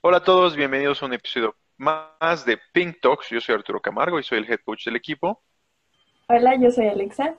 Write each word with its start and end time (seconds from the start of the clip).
Hola 0.00 0.18
a 0.18 0.22
todos, 0.22 0.54
bienvenidos 0.54 1.02
a 1.02 1.06
un 1.06 1.14
episodio 1.14 1.56
más 1.76 2.44
de 2.44 2.56
Pink 2.72 3.00
Talks. 3.00 3.30
Yo 3.30 3.40
soy 3.40 3.56
Arturo 3.56 3.80
Camargo 3.80 4.20
y 4.20 4.22
soy 4.22 4.38
el 4.38 4.48
head 4.48 4.60
coach 4.64 4.84
del 4.84 4.94
equipo. 4.94 5.42
Hola, 6.28 6.54
yo 6.54 6.70
soy 6.70 6.86
Alexa. 6.86 7.36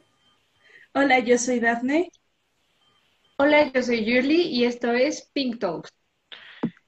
Hola, 0.93 1.19
yo 1.19 1.37
soy 1.37 1.61
Daphne. 1.61 2.11
Hola, 3.37 3.71
yo 3.71 3.81
soy 3.81 4.03
Yurli 4.03 4.41
y 4.41 4.65
esto 4.65 4.91
es 4.91 5.31
Pink 5.33 5.59
Talks. 5.59 5.89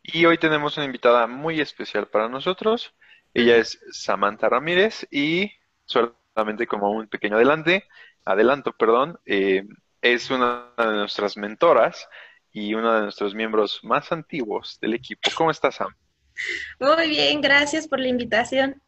Y 0.03 0.25
hoy 0.25 0.37
tenemos 0.37 0.75
una 0.75 0.87
invitada 0.87 1.25
muy 1.25 1.61
especial 1.61 2.05
para 2.09 2.27
nosotros. 2.27 2.93
Ella 3.33 3.55
es 3.55 3.79
Samantha 3.91 4.49
Ramírez 4.49 5.07
y 5.09 5.53
solamente 5.85 6.67
como 6.67 6.91
un 6.91 7.07
pequeño 7.07 7.37
adelante, 7.37 7.87
adelanto, 8.25 8.73
perdón, 8.73 9.21
eh, 9.25 9.63
es 10.01 10.29
una 10.31 10.73
de 10.77 10.91
nuestras 10.91 11.37
mentoras 11.37 12.09
y 12.51 12.73
uno 12.73 12.93
de 12.93 13.01
nuestros 13.01 13.33
miembros 13.33 13.79
más 13.83 14.11
antiguos 14.11 14.79
del 14.81 14.93
equipo. 14.93 15.29
¿Cómo 15.35 15.51
estás, 15.51 15.75
Sam? 15.75 15.93
Muy 16.79 17.09
bien, 17.09 17.41
gracias 17.41 17.87
por 17.87 17.99
la 17.99 18.07
invitación. 18.07 18.81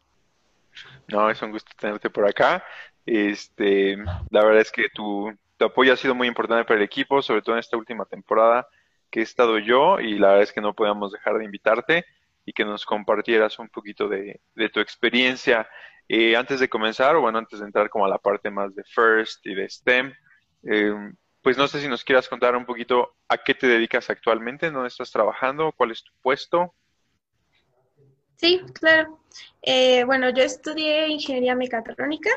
No, 1.08 1.30
es 1.30 1.40
un 1.42 1.50
gusto 1.52 1.72
tenerte 1.78 2.10
por 2.10 2.26
acá. 2.26 2.64
Este, 3.06 3.96
la 4.30 4.44
verdad 4.44 4.60
es 4.60 4.72
que 4.72 4.88
tu, 4.88 5.32
tu 5.56 5.64
apoyo 5.64 5.92
ha 5.92 5.96
sido 5.96 6.14
muy 6.14 6.28
importante 6.28 6.64
para 6.64 6.78
el 6.78 6.84
equipo, 6.84 7.22
sobre 7.22 7.42
todo 7.42 7.54
en 7.54 7.60
esta 7.60 7.76
última 7.76 8.04
temporada 8.06 8.66
que 9.10 9.20
he 9.20 9.22
estado 9.22 9.58
yo 9.58 10.00
y 10.00 10.18
la 10.18 10.28
verdad 10.28 10.42
es 10.42 10.52
que 10.52 10.60
no 10.60 10.74
podíamos 10.74 11.12
dejar 11.12 11.38
de 11.38 11.44
invitarte 11.44 12.04
y 12.44 12.52
que 12.52 12.64
nos 12.64 12.84
compartieras 12.84 13.58
un 13.58 13.68
poquito 13.68 14.08
de, 14.08 14.40
tu 14.72 14.80
experiencia. 14.80 15.68
Eh, 16.08 16.36
antes 16.36 16.60
de 16.60 16.68
comenzar, 16.68 17.16
o 17.16 17.20
bueno, 17.22 17.38
antes 17.38 17.60
de 17.60 17.66
entrar 17.66 17.88
como 17.88 18.04
a 18.04 18.08
la 18.08 18.18
parte 18.18 18.50
más 18.50 18.74
de 18.74 18.82
FIRST 18.84 19.46
y 19.46 19.54
de 19.54 19.70
STEM, 19.70 20.12
eh, 20.64 20.92
pues 21.44 21.58
no 21.58 21.68
sé 21.68 21.78
si 21.78 21.88
nos 21.88 22.02
quieras 22.04 22.26
contar 22.26 22.56
un 22.56 22.64
poquito 22.64 23.16
a 23.28 23.36
qué 23.36 23.54
te 23.54 23.66
dedicas 23.66 24.08
actualmente, 24.08 24.70
dónde 24.70 24.88
estás 24.88 25.12
trabajando, 25.12 25.72
cuál 25.76 25.90
es 25.90 26.02
tu 26.02 26.10
puesto. 26.22 26.72
Sí, 28.36 28.62
claro. 28.72 29.20
Eh, 29.60 30.04
bueno, 30.04 30.30
yo 30.30 30.42
estudié 30.42 31.06
ingeniería 31.08 31.54
mecatrónica 31.54 32.30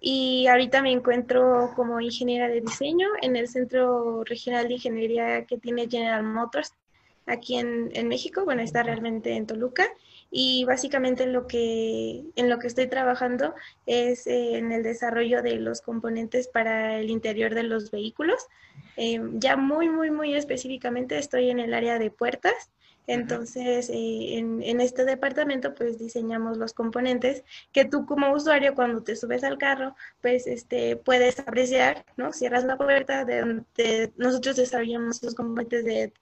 y 0.00 0.46
ahorita 0.46 0.80
me 0.80 0.92
encuentro 0.92 1.72
como 1.76 2.00
ingeniera 2.00 2.48
de 2.48 2.62
diseño 2.62 3.06
en 3.20 3.36
el 3.36 3.48
Centro 3.48 4.24
Regional 4.24 4.66
de 4.66 4.74
Ingeniería 4.74 5.44
que 5.44 5.58
tiene 5.58 5.86
General 5.86 6.22
Motors 6.22 6.72
aquí 7.26 7.58
en, 7.58 7.90
en 7.92 8.08
México. 8.08 8.46
Bueno, 8.46 8.62
está 8.62 8.82
realmente 8.82 9.36
en 9.36 9.46
Toluca 9.46 9.86
y 10.34 10.64
básicamente 10.64 11.26
lo 11.26 11.46
que, 11.46 12.24
en 12.36 12.48
lo 12.48 12.58
que 12.58 12.66
estoy 12.66 12.86
trabajando 12.86 13.54
es 13.84 14.26
en 14.26 14.72
el 14.72 14.82
desarrollo 14.82 15.42
de 15.42 15.56
los 15.56 15.82
componentes 15.82 16.48
para 16.48 16.98
el 16.98 17.10
interior 17.10 17.54
de 17.54 17.64
los 17.64 17.90
vehículos. 17.90 18.46
Eh, 18.96 19.20
ya 19.34 19.56
muy, 19.58 19.90
muy, 19.90 20.10
muy 20.10 20.34
específicamente 20.34 21.18
estoy 21.18 21.50
en 21.50 21.60
el 21.60 21.74
área 21.74 21.98
de 21.98 22.10
puertas. 22.10 22.70
Entonces, 23.06 23.90
eh, 23.90 24.38
en, 24.38 24.62
en, 24.62 24.80
este 24.80 25.04
departamento, 25.04 25.74
pues 25.74 25.98
diseñamos 25.98 26.56
los 26.56 26.72
componentes 26.72 27.44
que 27.72 27.84
tú 27.84 28.06
como 28.06 28.32
usuario, 28.32 28.74
cuando 28.74 29.02
te 29.02 29.16
subes 29.16 29.44
al 29.44 29.58
carro, 29.58 29.96
pues 30.22 30.46
este, 30.46 30.96
puedes 30.96 31.40
apreciar, 31.40 32.06
¿no? 32.16 32.32
Cierras 32.32 32.64
la 32.64 32.78
puerta, 32.78 33.26
de, 33.26 33.64
de 33.76 34.12
nosotros 34.16 34.56
desarrollamos 34.56 35.22
los 35.22 35.34
componentes 35.34 35.84
de, 35.84 36.12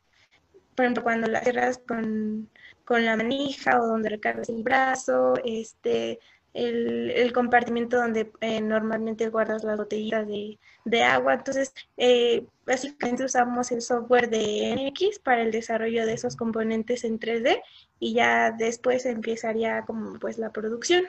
por 0.75 0.84
ejemplo, 0.84 1.03
cuando 1.05 1.28
la 1.28 1.42
cierras 1.42 1.78
con 1.86 2.48
con 2.91 3.05
la 3.05 3.15
manija 3.15 3.81
o 3.81 3.87
donde 3.87 4.09
recargas 4.09 4.49
el 4.49 4.65
brazo, 4.65 5.35
este, 5.45 6.19
el, 6.55 7.33
compartimento 7.33 7.97
donde 7.97 8.33
eh, 8.41 8.61
normalmente 8.61 9.29
guardas 9.29 9.63
las 9.63 9.77
botellitas 9.77 10.27
de, 10.27 11.03
agua. 11.05 11.35
Entonces, 11.35 11.73
eh, 11.97 12.45
básicamente 12.67 13.23
usamos 13.23 13.71
el 13.71 13.81
software 13.81 14.29
de 14.29 14.75
NX 14.75 15.21
para 15.21 15.43
el 15.43 15.53
desarrollo 15.53 16.05
de 16.05 16.15
esos 16.15 16.35
componentes 16.35 17.05
en 17.05 17.21
3D 17.21 17.63
y 18.00 18.15
ya 18.15 18.50
después 18.50 19.06
empezaría 19.06 19.83
como 19.83 20.19
pues 20.19 20.39
la 20.39 20.50
producción. 20.50 21.05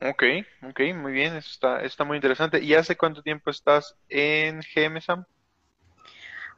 Ok, 0.00 0.22
ok, 0.70 0.80
muy 0.94 1.12
bien, 1.12 1.36
eso 1.36 1.50
está, 1.50 1.82
está 1.82 2.04
muy 2.04 2.16
interesante. 2.16 2.64
¿Y 2.64 2.72
hace 2.72 2.96
cuánto 2.96 3.22
tiempo 3.22 3.50
estás 3.50 3.94
en 4.08 4.62
GMSAM? 4.74 5.26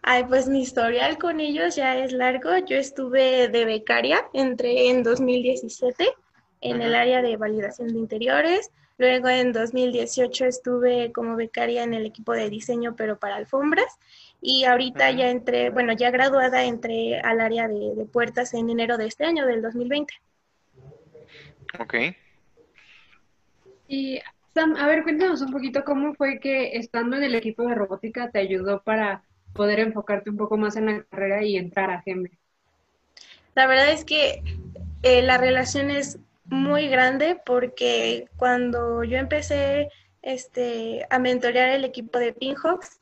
Ay, 0.07 0.25
pues 0.25 0.47
mi 0.49 0.61
historial 0.61 1.17
con 1.17 1.41
ellos 1.41 1.77
ya 1.77 1.97
es 1.97 2.13
largo. 2.13 2.59
Yo 2.59 2.77
estuve 2.77 3.49
de 3.49 3.65
becaria, 3.65 4.29
entré 4.35 4.91
en 4.91 5.03
2017 5.03 6.07
en 6.61 6.83
el 6.83 6.95
área 6.95 7.23
de 7.23 7.39
validación 7.39 7.89
de 7.89 8.01
interiores. 8.01 8.71
Luego 8.99 9.31
en 9.31 9.53
2018 9.53 10.45
estuve 10.45 11.11
como 11.11 11.37
becaria 11.37 11.85
en 11.85 11.95
el 11.95 12.05
equipo 12.05 12.35
de 12.35 12.51
diseño, 12.51 12.95
pero 12.95 13.19
para 13.19 13.37
alfombras. 13.37 13.99
Y 14.43 14.65
ahorita 14.65 15.11
ya 15.13 15.31
entré, 15.31 15.71
bueno, 15.71 15.95
ya 15.95 16.11
graduada, 16.11 16.65
entré 16.65 17.19
al 17.21 17.41
área 17.41 17.67
de, 17.67 18.07
puertas 18.13 18.53
en 18.53 18.69
enero 18.69 18.99
de 18.99 19.07
este 19.07 19.25
año, 19.25 19.47
del 19.47 19.63
2020. 19.63 20.13
Ok. 21.81 21.95
Y 23.89 24.21
Sam, 24.53 24.77
a 24.77 24.87
ver, 24.87 25.03
cuéntanos 25.03 25.41
un 25.41 25.51
poquito 25.51 25.83
cómo 25.83 26.13
fue 26.13 26.41
que 26.41 26.77
estando 26.77 27.17
en 27.17 27.23
el 27.23 27.35
equipo 27.35 27.63
de 27.63 27.75
robótica 27.75 28.31
te 28.31 28.41
ayudó 28.41 28.83
para 28.83 29.25
poder 29.55 29.81
enfocarte 29.81 30.31
un 30.31 30.37
poco 30.37 30.57
más 30.57 30.77
en 30.77 30.87
la 30.87 31.03
carrera 31.05 31.43
y 31.43 31.57
entrar 31.57 31.91
a 31.91 32.03
GEME? 32.03 32.31
La 33.55 33.67
verdad 33.67 33.91
es 33.91 34.05
que 34.05 34.43
eh, 35.03 35.23
la 35.23 35.39
relación 35.39 35.91
es 35.91 36.19
muy 36.45 36.89
grande 36.89 37.41
porque 37.45 38.29
cuando 38.37 39.05
yo 39.05 39.17
empecé 39.17 39.89
este, 40.23 41.07
a 41.09 41.19
mentorear 41.19 41.71
el 41.71 41.85
equipo 41.85 42.19
de 42.19 42.33
Pinhawks, 42.33 43.01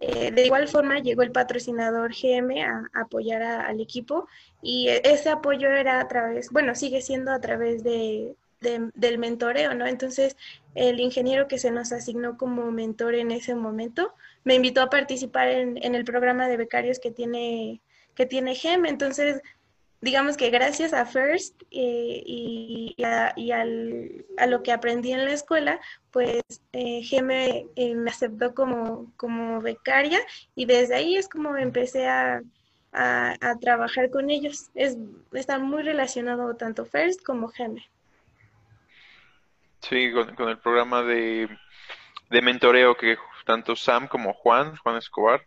eh, 0.00 0.32
de 0.32 0.44
igual 0.44 0.68
forma 0.68 0.98
llegó 0.98 1.22
el 1.22 1.30
patrocinador 1.30 2.12
GM 2.12 2.62
a, 2.62 2.90
apoyar 2.94 3.42
al 3.42 3.80
equipo 3.80 4.26
y 4.60 4.88
ese 4.88 5.30
apoyo 5.30 5.68
era 5.68 6.00
a 6.00 6.08
través, 6.08 6.50
bueno, 6.50 6.74
sigue 6.74 7.00
siendo 7.00 7.30
a 7.32 7.40
través 7.40 7.84
de, 7.84 8.34
del 8.60 9.18
mentoreo, 9.18 9.74
¿no? 9.74 9.86
Entonces, 9.86 10.36
el 10.74 10.98
ingeniero 10.98 11.46
que 11.46 11.58
se 11.58 11.70
nos 11.70 11.92
asignó 11.92 12.36
como 12.36 12.70
mentor 12.70 13.14
en 13.14 13.30
ese 13.30 13.54
momento 13.54 14.14
me 14.44 14.54
invitó 14.54 14.82
a 14.82 14.90
participar 14.90 15.48
en, 15.48 15.94
el 15.94 16.04
programa 16.04 16.48
de 16.48 16.58
becarios 16.58 16.98
que 17.00 17.10
tiene, 17.10 17.80
que 18.14 18.26
tiene 18.26 18.54
GEM. 18.54 18.86
Entonces, 18.86 19.42
digamos 20.00 20.36
que 20.36 20.50
gracias 20.50 20.92
a 20.92 21.06
FIRST 21.06 21.62
eh, 21.70 22.22
y, 22.26 22.94
a, 23.02 23.34
lo 24.46 24.62
que 24.62 24.72
aprendí 24.72 25.12
en 25.12 25.24
la 25.24 25.32
escuela, 25.32 25.80
pues 26.10 26.42
eh, 26.72 27.02
eh, 27.10 27.94
me, 27.94 28.10
aceptó 28.10 28.54
como, 28.54 29.10
como 29.16 29.62
becaria 29.62 30.20
y 30.54 30.66
desde 30.66 30.94
ahí 30.94 31.16
es 31.16 31.28
como 31.28 31.56
empecé 31.56 32.06
a, 32.06 32.42
trabajar 33.60 34.10
con 34.10 34.30
ellos. 34.30 34.70
Es, 34.74 34.96
está 35.32 35.58
muy 35.58 35.82
relacionado 35.82 36.54
tanto 36.54 36.84
FIRST 36.84 37.24
como 37.24 37.48
GEM. 37.48 37.78
Sí, 39.80 40.12
con, 40.12 40.48
el 40.48 40.58
programa 40.58 41.02
de, 41.02 41.48
de 42.30 42.42
mentoreo 42.42 42.94
que 42.96 43.16
tanto 43.44 43.76
Sam 43.76 44.08
como 44.08 44.34
Juan, 44.34 44.76
Juan 44.76 44.96
Escobar, 44.96 45.46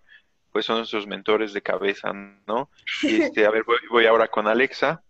pues 0.52 0.66
son 0.66 0.78
nuestros 0.78 1.08
mentores 1.08 1.54
de 1.54 1.62
cabeza, 1.62 2.14
¿no? 2.48 2.70
Este, 3.04 3.46
a 3.46 3.52
ver, 3.52 3.64
voy, 3.90 4.06
ahora 4.06 4.28
con 4.28 4.48
Alexa. 4.48 5.04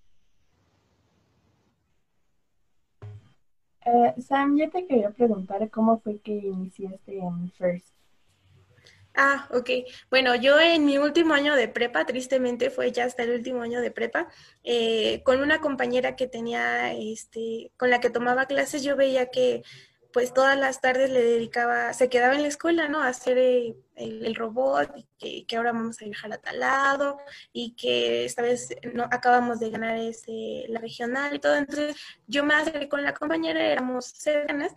Eh, 3.86 4.14
Sam, 4.22 4.58
yo 4.58 4.70
te 4.70 4.86
quería 4.86 5.12
preguntar 5.12 5.70
cómo 5.70 6.00
fue 6.02 6.20
que 6.20 6.34
iniciaste 6.34 7.20
en 7.20 7.52
First. 7.52 7.98
Ah, 9.20 9.48
ok. 9.52 9.70
Bueno, 10.12 10.36
yo 10.36 10.60
en 10.60 10.86
mi 10.86 11.00
último 11.00 11.34
año 11.34 11.56
de 11.56 11.68
prepa, 11.68 12.06
tristemente 12.06 12.70
fue 12.70 12.92
ya 12.92 13.06
hasta 13.06 13.24
el 13.24 13.32
último 13.32 13.64
año 13.64 13.82
de 13.82 13.90
prepa, 13.90 14.28
eh, 14.64 15.24
con 15.24 15.42
una 15.42 15.60
compañera 15.60 16.16
que 16.16 16.28
tenía, 16.28 16.94
este, 16.94 17.72
con 17.78 17.90
la 17.90 18.00
que 18.00 18.12
tomaba 18.12 18.46
clases, 18.46 18.84
yo 18.84 18.96
veía 18.96 19.32
que 19.32 19.64
pues 20.18 20.34
todas 20.34 20.58
las 20.58 20.82
tardes 20.82 21.12
le 21.12 21.22
dedicaba, 21.22 21.94
se 21.94 22.10
quedaba 22.10 22.34
en 22.34 22.42
la 22.42 22.48
escuela, 22.48 22.88
¿no? 22.88 23.04
Hacer 23.04 23.38
el, 23.38 24.36
robot 24.36 24.90
y 25.20 25.44
que, 25.44 25.58
ahora 25.58 25.74
vamos 25.74 26.02
a 26.02 26.06
viajar 26.06 26.34
a 26.34 26.40
tal 26.40 26.60
lado 26.60 27.20
y 27.54 27.76
que 27.76 28.26
esta 28.26 28.42
vez 28.42 28.70
no 28.96 29.04
acabamos 29.12 29.60
de 29.60 29.70
ganar 29.70 29.96
ese, 29.96 30.66
la 30.70 30.80
regional 30.80 31.36
y 31.36 31.40
todo. 31.40 31.56
Entonces 31.56 31.96
yo 32.26 32.44
me 32.44 32.56
acerqué 32.56 32.90
con 32.90 33.04
la 33.04 33.14
compañera, 33.14 33.64
éramos 33.64 34.06
cercanas 34.08 34.76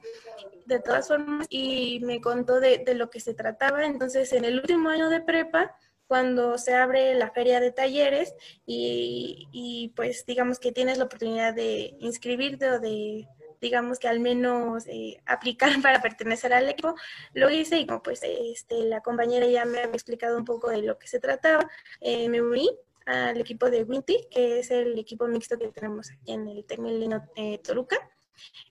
de 0.67 0.79
todas 0.79 1.09
formas 1.09 1.47
y 1.49 2.00
me 2.00 2.20
contó 2.20 2.61
de, 2.61 2.82
de 2.85 2.93
lo 2.93 3.09
que 3.09 3.20
se 3.20 3.32
trataba. 3.32 3.87
Entonces 3.87 4.31
en 4.35 4.44
el 4.44 4.59
último 4.59 4.91
año 4.91 5.09
de 5.09 5.23
prepa, 5.23 5.75
cuando 6.06 6.59
se 6.59 6.75
abre 6.75 7.14
la 7.14 7.31
feria 7.31 7.61
de 7.61 7.73
talleres 7.73 8.35
y, 8.67 9.49
y 9.53 9.94
pues 9.97 10.26
digamos 10.26 10.59
que 10.59 10.70
tienes 10.70 10.99
la 10.99 11.05
oportunidad 11.05 11.55
de 11.55 11.97
inscribirte 11.99 12.69
o 12.69 12.79
de 12.79 13.26
digamos 13.61 13.99
que 13.99 14.09
al 14.09 14.21
menos 14.21 14.87
eh, 14.87 15.21
aplicar 15.27 15.71
para 15.83 16.01
pertenecer 16.03 16.53
al 16.53 16.69
equipo, 16.69 16.95
lo 17.35 17.51
hice 17.51 17.79
y 17.79 17.87
como 17.87 18.03
pues 18.03 18.21
este, 18.23 18.85
la 18.85 19.01
compañera 19.01 19.47
ya 19.47 19.65
me 19.65 19.79
había 19.79 19.93
explicado 19.93 20.37
un 20.37 20.45
poco 20.45 20.71
de 20.71 20.83
lo 20.83 20.99
que 20.99 21.09
se 21.09 21.21
trataba, 21.21 21.69
eh, 22.01 22.29
me 22.29 22.43
uní 22.43 22.71
al 23.07 23.41
equipo 23.41 23.71
de 23.71 23.83
Winty, 23.83 24.29
que 24.31 24.61
es 24.61 24.71
el 24.71 24.99
equipo 24.99 25.27
mixto 25.27 25.59
que 25.59 25.69
tenemos 25.69 26.11
aquí 26.11 26.33
en 26.33 26.49
el 26.49 26.65
Tecnolino 26.65 27.27
eh, 27.35 27.59
Toluca, 27.59 27.97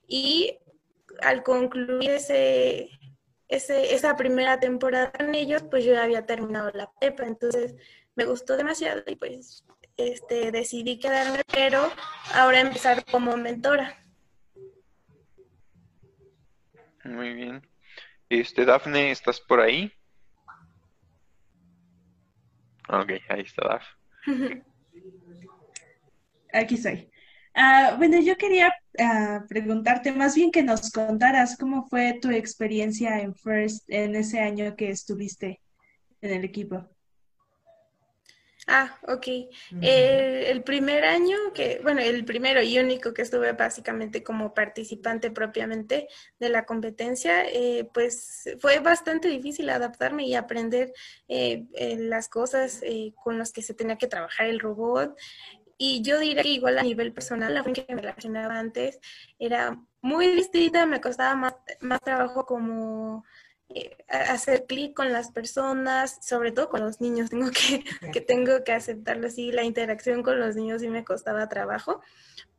y 0.07 0.57
al 1.21 1.43
concluir 1.43 2.11
ese, 2.11 2.89
ese, 3.47 3.93
esa 3.93 4.15
primera 4.15 4.59
temporada 4.59 5.11
con 5.11 5.35
ellos, 5.35 5.63
pues 5.69 5.83
yo 5.83 5.99
había 5.99 6.25
terminado 6.25 6.71
la 6.73 6.91
prepa, 6.99 7.25
entonces 7.25 7.75
me 8.15 8.25
gustó 8.25 8.55
demasiado 8.55 9.01
y 9.07 9.15
pues 9.15 9.65
este, 9.97 10.51
decidí 10.51 10.99
quedarme, 10.99 11.41
pero 11.51 11.91
ahora 12.33 12.61
empezar 12.61 13.03
como 13.05 13.35
mentora. 13.37 13.97
Muy 17.03 17.33
bien. 17.33 17.61
Este, 18.29 18.65
Dafne, 18.65 19.11
¿estás 19.11 19.39
por 19.41 19.59
ahí? 19.59 19.91
Ok, 22.89 23.11
ahí 23.29 23.41
está 23.41 23.67
Daf. 23.67 23.83
Aquí 26.53 26.75
estoy. 26.75 27.09
Ah, 27.53 27.95
bueno, 27.97 28.19
yo 28.21 28.35
quería 28.37 28.73
ah, 28.99 29.43
preguntarte 29.47 30.11
más 30.11 30.35
bien 30.35 30.51
que 30.51 30.63
nos 30.63 30.91
contaras 30.91 31.57
cómo 31.57 31.87
fue 31.87 32.17
tu 32.21 32.29
experiencia 32.29 33.19
en 33.21 33.35
First 33.35 33.83
en 33.87 34.15
ese 34.15 34.39
año 34.39 34.75
que 34.75 34.89
estuviste 34.89 35.61
en 36.21 36.31
el 36.31 36.43
equipo. 36.43 36.89
Ah, 38.71 38.95
ok. 39.07 39.27
Eh, 39.81 40.51
el 40.51 40.61
primer 40.61 41.03
año 41.03 41.37
que, 41.55 41.79
bueno, 41.81 42.01
el 42.01 42.23
primero 42.23 42.61
y 42.61 42.77
único 42.77 43.15
que 43.15 43.23
estuve 43.23 43.51
básicamente 43.53 44.21
como 44.21 44.53
participante 44.53 45.31
propiamente 45.31 46.07
de 46.39 46.49
la 46.49 46.65
competencia, 46.65 47.49
eh, 47.49 47.89
pues 47.91 48.47
fue 48.59 48.77
bastante 48.77 49.27
difícil 49.27 49.71
adaptarme 49.71 50.27
y 50.27 50.35
aprender 50.35 50.93
eh, 51.27 51.65
las 51.97 52.29
cosas 52.29 52.81
con 53.15 53.39
las 53.39 53.51
que 53.51 53.63
se 53.63 53.73
tenía 53.73 53.97
que 53.97 54.07
trabajar 54.07 54.45
el 54.45 54.59
robot. 54.59 55.17
Y 55.79 56.03
yo 56.03 56.19
diría 56.19 56.43
que 56.43 56.49
igual 56.49 56.77
a 56.77 56.83
nivel 56.83 57.11
personal, 57.11 57.55
la 57.55 57.63
forma 57.63 57.73
que 57.73 57.95
me 57.95 58.01
relacionaba 58.01 58.59
antes 58.59 58.99
era 59.39 59.81
muy 60.01 60.27
distinta, 60.27 60.85
me 60.85 61.01
costaba 61.01 61.35
más, 61.35 61.55
más 61.79 62.01
trabajo 62.01 62.45
como 62.45 63.23
eh, 63.23 63.38
hacer 64.07 64.65
clic 64.65 64.95
con 64.95 65.11
las 65.11 65.31
personas, 65.31 66.17
sobre 66.21 66.51
todo 66.51 66.69
con 66.69 66.81
los 66.81 67.01
niños, 67.01 67.29
tengo 67.29 67.49
que, 67.51 67.83
que 68.11 68.21
tengo 68.21 68.63
que 68.63 68.71
aceptarlo 68.73 69.27
así, 69.27 69.51
la 69.51 69.63
interacción 69.63 70.23
con 70.23 70.39
los 70.39 70.55
niños 70.55 70.81
sí 70.81 70.89
me 70.89 71.03
costaba 71.03 71.49
trabajo, 71.49 72.01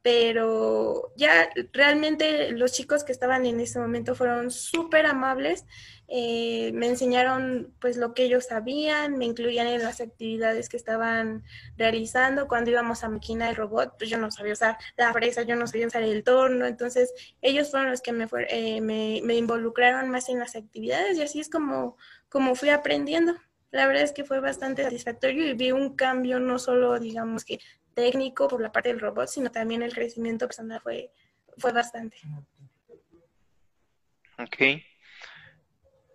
pero 0.02 1.12
ya 1.16 1.50
realmente 1.72 2.52
los 2.52 2.72
chicos 2.72 3.04
que 3.04 3.12
estaban 3.12 3.44
en 3.44 3.60
ese 3.60 3.78
momento 3.78 4.14
fueron 4.14 4.50
súper 4.50 5.04
amables, 5.04 5.66
eh, 6.08 6.72
me 6.72 6.88
enseñaron 6.88 7.74
pues 7.80 7.96
lo 7.98 8.14
que 8.14 8.24
ellos 8.24 8.46
sabían, 8.46 9.18
me 9.18 9.26
incluían 9.26 9.66
en 9.66 9.82
las 9.82 10.00
actividades 10.00 10.68
que 10.68 10.78
estaban 10.78 11.44
realizando, 11.76 12.48
cuando 12.48 12.70
íbamos 12.70 13.04
a 13.04 13.10
maquinar 13.10 13.50
el 13.50 13.56
robot, 13.56 13.94
pues 13.98 14.08
yo 14.08 14.16
no 14.16 14.30
sabía 14.30 14.54
usar 14.54 14.78
la 14.96 15.12
fresa, 15.12 15.42
yo 15.42 15.54
no 15.54 15.66
sabía 15.66 15.86
usar 15.86 16.02
el 16.02 16.24
torno, 16.24 16.66
entonces 16.66 17.12
ellos 17.42 17.70
fueron 17.70 17.90
los 17.90 18.00
que 18.00 18.12
me, 18.12 18.26
eh, 18.48 18.80
me, 18.80 19.20
me, 19.22 19.34
involucraron 19.34 20.10
más 20.10 20.28
en 20.30 20.38
las 20.38 20.56
actividades 20.56 21.18
y 21.18 21.22
así 21.22 21.40
es 21.40 21.50
como, 21.50 21.96
como 22.28 22.54
fui 22.54 22.70
aprendiendo. 22.70 23.34
La 23.70 23.86
verdad 23.86 24.02
es 24.02 24.12
que 24.12 24.24
fue 24.24 24.40
bastante 24.40 24.82
satisfactorio 24.82 25.46
y 25.46 25.54
vi 25.54 25.70
un 25.70 25.94
cambio 25.94 26.40
no 26.40 26.58
solo, 26.58 26.98
digamos 26.98 27.44
que 27.44 27.60
técnico 28.00 28.48
por 28.48 28.62
la 28.62 28.72
parte 28.72 28.88
del 28.88 29.00
robot, 29.00 29.28
sino 29.28 29.50
también 29.50 29.82
el 29.82 29.92
crecimiento 29.92 30.46
personal 30.46 30.80
fue, 30.80 31.10
fue 31.58 31.72
bastante. 31.72 32.16
Ok. 34.38 34.82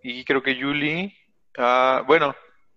Y 0.02 0.24
creo 0.24 0.42
que 0.42 0.60
Julie, 0.60 1.14
uh, 1.58 2.04
bueno, 2.04 2.34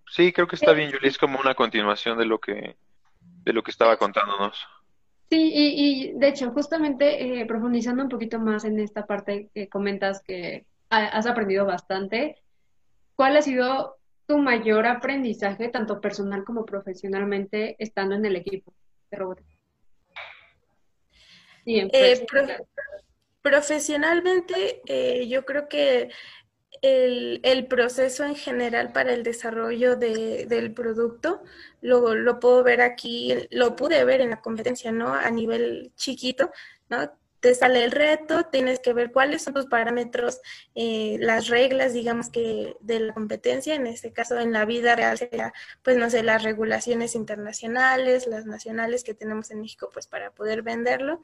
sí, 0.08 0.32
creo 0.32 0.46
que 0.46 0.54
está 0.54 0.72
bien, 0.72 0.92
Julie, 0.92 1.08
es 1.08 1.18
como 1.18 1.40
una 1.40 1.54
continuación 1.54 2.16
de 2.18 2.24
lo 2.24 2.38
que, 2.38 2.76
de 3.20 3.52
lo 3.52 3.62
que 3.64 3.72
estaba 3.72 3.96
contándonos. 3.96 4.64
Sí, 5.28 5.50
y, 5.52 6.10
y 6.10 6.12
de 6.12 6.28
hecho, 6.28 6.52
justamente 6.52 7.40
eh, 7.40 7.46
profundizando 7.46 8.04
un 8.04 8.08
poquito 8.08 8.38
más 8.38 8.64
en 8.64 8.78
esta 8.78 9.06
parte 9.06 9.48
que 9.54 9.68
comentas 9.68 10.22
que 10.22 10.66
has 10.88 11.26
aprendido 11.26 11.66
bastante, 11.66 12.42
¿cuál 13.14 13.36
ha 13.36 13.42
sido 13.42 13.96
tu 14.26 14.38
mayor 14.38 14.86
aprendizaje, 14.86 15.68
tanto 15.68 16.00
personal 16.00 16.44
como 16.44 16.64
profesionalmente, 16.64 17.76
estando 17.78 18.14
en 18.14 18.24
el 18.24 18.36
equipo? 18.36 18.72
Eh, 21.66 22.26
profesionalmente, 23.42 24.82
eh, 24.86 25.28
yo 25.28 25.44
creo 25.44 25.68
que 25.68 26.10
el, 26.82 27.66
proceso 27.68 28.24
en 28.24 28.34
general 28.34 28.92
para 28.92 29.12
el 29.12 29.22
desarrollo 29.22 29.96
del 29.96 30.72
producto 30.72 31.42
lo, 31.80 32.14
lo 32.14 32.40
puedo 32.40 32.62
ver 32.62 32.80
aquí, 32.80 33.34
lo 33.50 33.76
pude 33.76 34.04
ver 34.04 34.20
en 34.20 34.30
la 34.30 34.40
competencia, 34.40 34.92
¿no? 34.92 35.12
A 35.14 35.30
nivel 35.30 35.92
chiquito, 35.96 36.50
¿no? 36.88 37.19
Te 37.40 37.54
sale 37.54 37.84
el 37.84 37.90
reto, 37.90 38.44
tienes 38.44 38.80
que 38.80 38.92
ver 38.92 39.10
cuáles 39.12 39.42
son 39.42 39.54
tus 39.54 39.66
parámetros, 39.66 40.40
eh, 40.74 41.16
las 41.20 41.48
reglas, 41.48 41.92
digamos 41.92 42.28
que 42.28 42.76
de 42.80 43.00
la 43.00 43.14
competencia, 43.14 43.74
en 43.74 43.86
este 43.86 44.12
caso 44.12 44.38
en 44.38 44.52
la 44.52 44.64
vida 44.66 44.94
real 44.94 45.16
sería, 45.18 45.52
pues 45.82 45.96
no 45.96 46.10
sé, 46.10 46.22
las 46.22 46.42
regulaciones 46.42 47.14
internacionales, 47.14 48.26
las 48.26 48.46
nacionales 48.46 49.04
que 49.04 49.14
tenemos 49.14 49.50
en 49.50 49.60
México, 49.60 49.88
pues 49.92 50.06
para 50.06 50.32
poder 50.32 50.62
venderlo. 50.62 51.22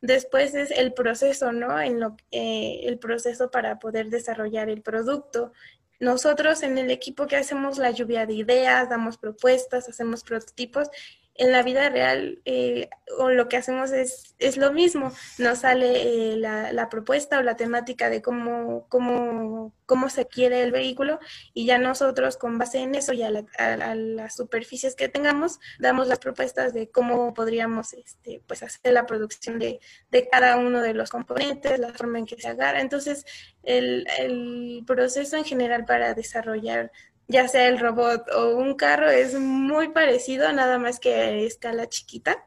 Después 0.00 0.54
es 0.54 0.70
el 0.72 0.92
proceso, 0.92 1.52
¿no? 1.52 1.80
En 1.80 2.00
lo, 2.00 2.16
eh, 2.30 2.80
el 2.84 2.98
proceso 2.98 3.50
para 3.50 3.78
poder 3.78 4.10
desarrollar 4.10 4.68
el 4.68 4.82
producto. 4.82 5.52
Nosotros 6.00 6.62
en 6.62 6.76
el 6.76 6.90
equipo 6.90 7.26
que 7.26 7.36
hacemos 7.36 7.78
la 7.78 7.90
lluvia 7.90 8.26
de 8.26 8.34
ideas, 8.34 8.90
damos 8.90 9.16
propuestas, 9.16 9.88
hacemos 9.88 10.22
prototipos 10.22 10.90
en 11.38 11.52
la 11.52 11.62
vida 11.62 11.88
real 11.88 12.40
eh, 12.44 12.88
o 13.18 13.30
lo 13.30 13.48
que 13.48 13.56
hacemos 13.56 13.92
es, 13.92 14.34
es 14.38 14.56
lo 14.56 14.72
mismo. 14.72 15.12
Nos 15.38 15.58
sale 15.58 16.32
eh, 16.32 16.36
la, 16.36 16.72
la, 16.72 16.88
propuesta 16.88 17.38
o 17.38 17.42
la 17.42 17.56
temática 17.56 18.10
de 18.10 18.22
cómo, 18.22 18.86
cómo, 18.88 19.72
cómo 19.86 20.08
se 20.08 20.26
quiere 20.26 20.62
el 20.62 20.72
vehículo 20.72 21.18
y 21.54 21.66
ya 21.66 21.78
nosotros 21.78 22.36
con 22.36 22.58
base 22.58 22.78
en 22.78 22.94
eso 22.94 23.12
y 23.12 23.22
a, 23.22 23.30
las 23.30 24.36
superficies 24.36 24.94
que 24.94 25.08
tengamos, 25.08 25.58
damos 25.78 26.08
las 26.08 26.18
propuestas 26.18 26.72
de 26.74 26.90
cómo 26.90 27.34
podríamos 27.34 27.92
este, 27.92 28.42
pues 28.46 28.62
hacer 28.62 28.92
la 28.92 29.06
producción 29.06 29.58
de, 29.58 29.80
de 30.10 30.28
cada 30.28 30.56
uno 30.56 30.80
de 30.82 30.94
los 30.94 31.10
componentes, 31.10 31.78
la 31.78 31.92
forma 31.92 32.18
en 32.18 32.26
que 32.26 32.40
se 32.40 32.48
agarra. 32.48 32.80
Entonces, 32.80 33.24
el, 33.62 34.06
el 34.18 34.84
proceso 34.86 35.36
en 35.36 35.44
general 35.44 35.84
para 35.84 36.14
desarrollar 36.14 36.90
ya 37.28 37.48
sea 37.48 37.68
el 37.68 37.78
robot 37.78 38.30
o 38.34 38.56
un 38.56 38.74
carro, 38.74 39.10
es 39.10 39.34
muy 39.34 39.88
parecido, 39.88 40.52
nada 40.52 40.78
más 40.78 41.00
que 41.00 41.44
escala 41.46 41.88
chiquita. 41.88 42.46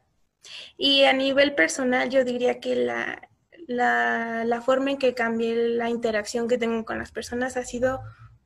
Y 0.78 1.04
a 1.04 1.14
nivel 1.14 1.56
personal, 1.56 2.10
yo 2.10 2.24
diría 2.24 2.60
que 2.60 2.76
la, 2.76 3.30
la, 3.68 4.44
la 4.46 4.62
forma 4.62 4.92
en 4.92 4.98
que 4.98 5.14
cambié 5.14 5.56
la 5.56 5.90
interacción 5.90 6.48
que 6.48 6.58
tengo 6.58 6.86
con 6.86 7.00
las 7.00 7.12
personas 7.12 7.58
ha 7.58 7.64
sido 7.64 8.02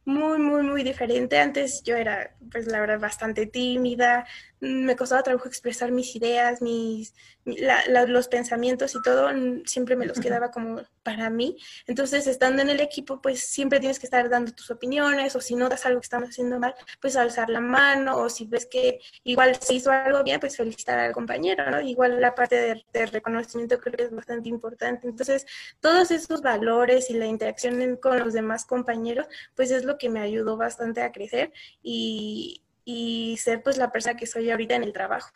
muy, 0.05 0.37
muy, 0.39 0.63
muy 0.63 0.83
diferente. 0.83 1.39
Antes 1.39 1.83
yo 1.83 1.95
era, 1.95 2.35
pues 2.51 2.67
la 2.67 2.79
verdad, 2.79 2.99
bastante 2.99 3.45
tímida, 3.45 4.25
me 4.63 4.95
costaba 4.95 5.23
trabajo 5.23 5.49
expresar 5.49 5.91
mis 5.91 6.15
ideas, 6.15 6.61
mis, 6.61 7.13
los 7.43 8.27
pensamientos 8.29 8.95
y 8.95 9.01
todo, 9.01 9.29
siempre 9.65 9.97
me 9.97 10.05
los 10.05 10.21
quedaba 10.21 10.51
como 10.51 10.81
para 11.03 11.29
mí. 11.29 11.57
Entonces, 11.85 12.27
estando 12.27 12.61
en 12.61 12.69
el 12.69 12.79
equipo, 12.79 13.21
pues 13.21 13.41
siempre 13.41 13.81
tienes 13.81 13.99
que 13.99 14.05
estar 14.05 14.29
dando 14.29 14.53
tus 14.53 14.71
opiniones, 14.71 15.35
o 15.35 15.41
si 15.41 15.55
notas 15.55 15.85
algo 15.85 15.99
que 15.99 16.05
estamos 16.05 16.29
haciendo 16.29 16.59
mal, 16.59 16.73
pues 17.01 17.17
alzar 17.17 17.49
la 17.49 17.59
mano, 17.59 18.17
o 18.17 18.29
si 18.29 18.45
ves 18.45 18.65
que 18.65 19.01
igual 19.25 19.53
se 19.59 19.73
hizo 19.73 19.91
algo 19.91 20.23
bien, 20.23 20.39
pues 20.39 20.55
felicitar 20.55 20.97
al 20.97 21.11
compañero, 21.11 21.69
¿no? 21.69 21.81
Igual 21.81 22.21
la 22.21 22.33
parte 22.33 22.55
de, 22.55 22.85
de 22.93 23.05
reconocimiento 23.07 23.79
creo 23.79 23.93
que 23.97 24.03
es 24.03 24.11
bastante 24.11 24.47
importante. 24.47 25.07
Entonces, 25.09 25.45
todos 25.81 26.09
esos 26.11 26.41
valores 26.41 27.09
y 27.09 27.15
la 27.15 27.25
interacción 27.25 27.97
con 27.97 28.17
los 28.17 28.33
demás 28.33 28.65
compañeros, 28.65 29.27
pues 29.55 29.71
es 29.71 29.83
lo 29.83 29.97
que 29.97 30.09
me 30.09 30.21
ayudó 30.21 30.55
bastante 30.55 31.01
a 31.01 31.11
crecer 31.11 31.51
y, 31.81 32.63
y 32.85 33.37
ser 33.37 33.63
pues 33.63 33.77
la 33.77 33.91
persona 33.91 34.17
que 34.17 34.27
soy 34.27 34.51
ahorita 34.51 34.75
en 34.75 34.83
el 34.83 34.93
trabajo. 34.93 35.29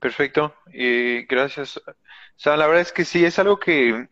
Perfecto, 0.00 0.54
eh, 0.72 1.26
gracias. 1.28 1.76
O 1.78 1.82
sea, 2.36 2.56
la 2.56 2.66
verdad 2.66 2.82
es 2.82 2.92
que 2.92 3.04
sí, 3.04 3.24
es 3.24 3.38
algo 3.38 3.58
que, 3.58 4.08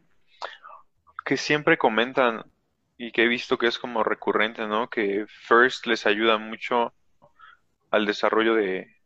que 1.25 1.37
siempre 1.37 1.79
comentan 1.79 2.45
y 2.99 3.13
que 3.13 3.25
he 3.25 3.29
visto 3.29 3.59
que 3.59 3.69
es 3.69 3.79
como 3.79 4.03
recurrente, 4.03 4.67
¿no? 4.67 4.91
Que 4.91 5.27
First 5.29 5.87
les 5.87 6.07
ayuda 6.07 6.39
mucho 6.39 6.93
al 7.91 8.05
desarrollo 8.05 8.55
de, 8.55 8.97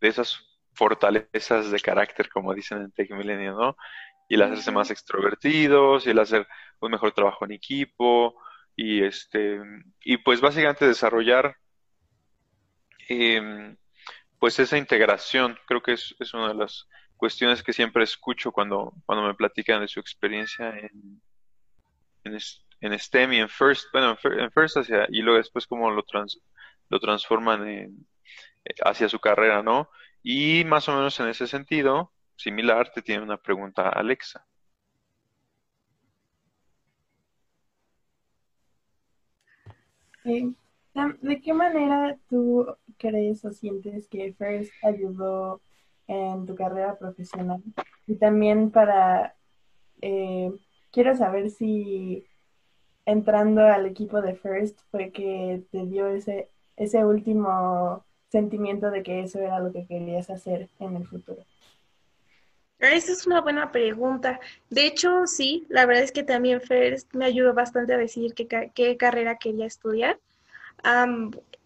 de 0.00 0.08
esas 0.08 0.46
fortalezas 0.74 1.70
de 1.70 1.80
carácter, 1.80 2.28
como 2.28 2.54
dicen 2.54 2.78
en 2.78 2.92
Tech 2.92 3.10
Millennium, 3.10 3.56
¿no? 3.56 3.76
Y 4.32 4.36
el 4.36 4.42
hacerse 4.44 4.72
más 4.72 4.90
extrovertidos, 4.90 6.06
y 6.06 6.10
el 6.10 6.18
hacer 6.18 6.48
un 6.80 6.90
mejor 6.90 7.12
trabajo 7.12 7.44
en 7.44 7.52
equipo, 7.52 8.34
y 8.74 9.02
este, 9.04 9.60
y 10.02 10.16
pues 10.16 10.40
básicamente 10.40 10.86
desarrollar 10.86 11.58
em, 13.10 13.76
pues 14.38 14.58
esa 14.58 14.78
integración, 14.78 15.58
creo 15.66 15.82
que 15.82 15.92
es, 15.92 16.14
es, 16.18 16.32
una 16.32 16.48
de 16.48 16.54
las 16.54 16.88
cuestiones 17.18 17.62
que 17.62 17.74
siempre 17.74 18.04
escucho 18.04 18.52
cuando, 18.52 18.94
cuando 19.04 19.26
me 19.26 19.34
platican 19.34 19.82
de 19.82 19.88
su 19.88 20.00
experiencia 20.00 20.70
en, 20.78 21.20
en, 22.24 22.98
STEM 22.98 23.34
y 23.34 23.40
en 23.40 23.50
FIRST, 23.50 23.92
bueno, 23.92 24.16
en 24.24 24.50
FIRST 24.50 24.78
hacia, 24.78 25.06
y 25.10 25.20
luego 25.20 25.36
después 25.36 25.66
cómo 25.66 25.90
lo, 25.90 26.04
trans, 26.04 26.40
lo 26.88 26.98
transforman 27.00 27.68
en, 27.68 28.06
hacia 28.82 29.10
su 29.10 29.20
carrera, 29.20 29.62
¿no? 29.62 29.90
Y 30.22 30.64
más 30.64 30.88
o 30.88 30.96
menos 30.96 31.20
en 31.20 31.28
ese 31.28 31.46
sentido, 31.46 32.14
similar, 32.42 32.90
te 32.90 33.02
tiene 33.02 33.22
una 33.22 33.36
pregunta 33.36 33.88
Alexa. 33.88 34.46
¿De 40.24 41.40
qué 41.40 41.52
manera 41.52 42.18
tú 42.28 42.66
crees 42.98 43.44
o 43.44 43.52
sientes 43.52 44.08
que 44.08 44.34
First 44.34 44.72
ayudó 44.84 45.60
en 46.06 46.46
tu 46.46 46.54
carrera 46.54 46.96
profesional? 46.98 47.62
Y 48.06 48.16
también 48.16 48.70
para, 48.70 49.34
eh, 50.00 50.52
quiero 50.90 51.16
saber 51.16 51.50
si 51.50 52.26
entrando 53.04 53.62
al 53.62 53.86
equipo 53.86 54.20
de 54.20 54.34
First 54.34 54.80
fue 54.90 55.10
que 55.10 55.64
te 55.70 55.86
dio 55.86 56.08
ese, 56.08 56.50
ese 56.76 57.04
último 57.04 58.04
sentimiento 58.28 58.90
de 58.90 59.02
que 59.02 59.20
eso 59.20 59.40
era 59.40 59.60
lo 59.60 59.72
que 59.72 59.86
querías 59.86 60.30
hacer 60.30 60.68
en 60.78 60.96
el 60.96 61.06
futuro. 61.06 61.44
Esa 62.82 63.12
es 63.12 63.26
una 63.26 63.40
buena 63.40 63.72
pregunta. 63.72 64.40
De 64.68 64.86
hecho, 64.86 65.26
sí, 65.26 65.66
la 65.70 65.86
verdad 65.86 66.02
es 66.02 66.12
que 66.12 66.24
también 66.24 66.60
First 66.60 67.14
me 67.14 67.24
ayudó 67.24 67.54
bastante 67.54 67.94
a 67.94 67.96
decidir 67.96 68.34
qué, 68.34 68.70
qué 68.74 68.96
carrera 68.96 69.38
quería 69.38 69.66
estudiar 69.66 70.18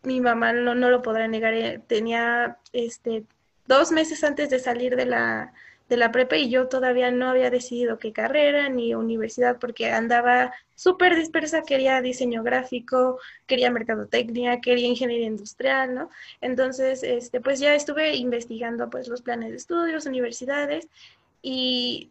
mi 0.03 0.21
mamá 0.21 0.53
no, 0.53 0.75
no 0.75 0.91
lo 0.91 1.03
podrá 1.03 1.29
negar, 1.29 1.55
eh, 1.55 1.81
tenía 1.87 2.59
este, 2.73 3.25
dos 3.67 3.93
meses 3.93 4.23
antes 4.25 4.51
de 4.51 4.59
salir 4.59 4.97
de 4.97 5.07
la, 5.07 5.53
de 5.89 5.97
la 5.97 6.11
prepa 6.11 6.37
y 6.37 6.51
yo 6.51 6.69
todavía 6.69 7.11
no 7.11 7.29
había 7.29 7.51
decidido 7.51 7.99
qué 7.99 8.13
carrera 8.13 8.69
ni 8.69 8.95
universidad 8.95 9.59
porque 9.59 9.93
andaba 9.93 10.53
súper 10.75 11.15
dispersa, 11.15 11.63
quería 11.63 12.01
diseño 12.01 12.43
gráfico, 12.43 13.21
quería 13.47 13.71
mercadotecnia, 13.71 14.61
quería 14.61 14.89
ingeniería 14.89 15.27
industrial, 15.27 15.95
¿no? 15.95 16.11
Entonces, 16.41 17.03
este, 17.03 17.41
pues 17.41 17.61
ya 17.61 17.75
estuve 17.75 18.17
investigando 18.17 18.91
pues 18.91 19.09
los 19.09 19.23
planes 19.23 19.51
de 19.51 19.57
estudios, 19.57 20.07
universidades 20.07 20.89
y 21.41 22.11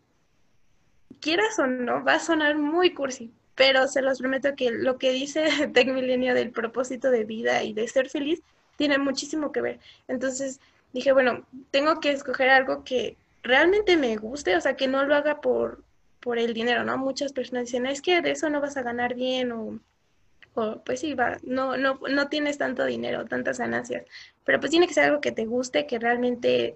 quieras 1.20 1.60
o 1.60 1.67
no, 1.67 2.03
va 2.03 2.15
a 2.15 2.20
sonar 2.20 2.58
muy 2.58 2.94
cursi, 2.94 3.32
pero 3.55 3.88
se 3.88 4.01
los 4.01 4.20
prometo 4.20 4.55
que 4.55 4.72
lo 4.72 4.98
que 4.98 5.12
dice 5.12 5.46
Tech 5.74 5.88
Milenio 5.89 6.34
del 6.34 6.51
propósito 6.51 7.12
de 7.12 7.25
vida 7.25 7.63
y 7.63 7.74
de 7.74 7.88
ser 7.88 8.10
feliz 8.10 8.41
tiene 8.77 8.98
muchísimo 8.98 9.51
que 9.51 9.62
ver. 9.62 9.79
Entonces 10.08 10.60
dije, 10.94 11.12
bueno, 11.12 11.46
tengo 11.72 12.00
que 12.00 12.12
escoger 12.12 12.50
algo 12.50 12.84
que 12.84 13.17
realmente 13.46 13.96
me 13.96 14.18
guste, 14.18 14.56
o 14.56 14.62
sea, 14.62 14.75
que 14.75 14.88
no 14.88 15.06
lo 15.06 15.16
haga 15.16 15.40
por, 15.40 15.84
por 16.20 16.38
el 16.38 16.54
dinero, 16.54 16.84
¿no? 16.84 16.98
Muchas 16.98 17.32
personas 17.32 17.66
dicen, 17.66 17.86
es 17.86 18.02
que 18.02 18.22
de 18.22 18.32
eso 18.32 18.50
no 18.50 18.60
vas 18.60 18.75
a 18.75 18.84
ganar 18.84 19.16
bien 19.16 19.52
o, 19.54 19.80
o 20.56 20.82
pues 20.84 21.00
sí, 21.00 21.14
va, 21.14 21.38
no, 21.44 21.78
no, 21.78 22.00
no 22.10 22.28
tienes 22.28 22.58
tanto 22.58 22.84
dinero, 22.86 23.25
tantas 23.25 23.60
ganancias, 23.60 24.04
pero 24.44 24.60
pues 24.60 24.72
tiene 24.72 24.88
que 24.88 24.94
ser 24.94 25.06
algo 25.06 25.22
que 25.22 25.32
te 25.32 25.46
guste, 25.46 25.88
que 25.88 26.00
realmente 26.00 26.75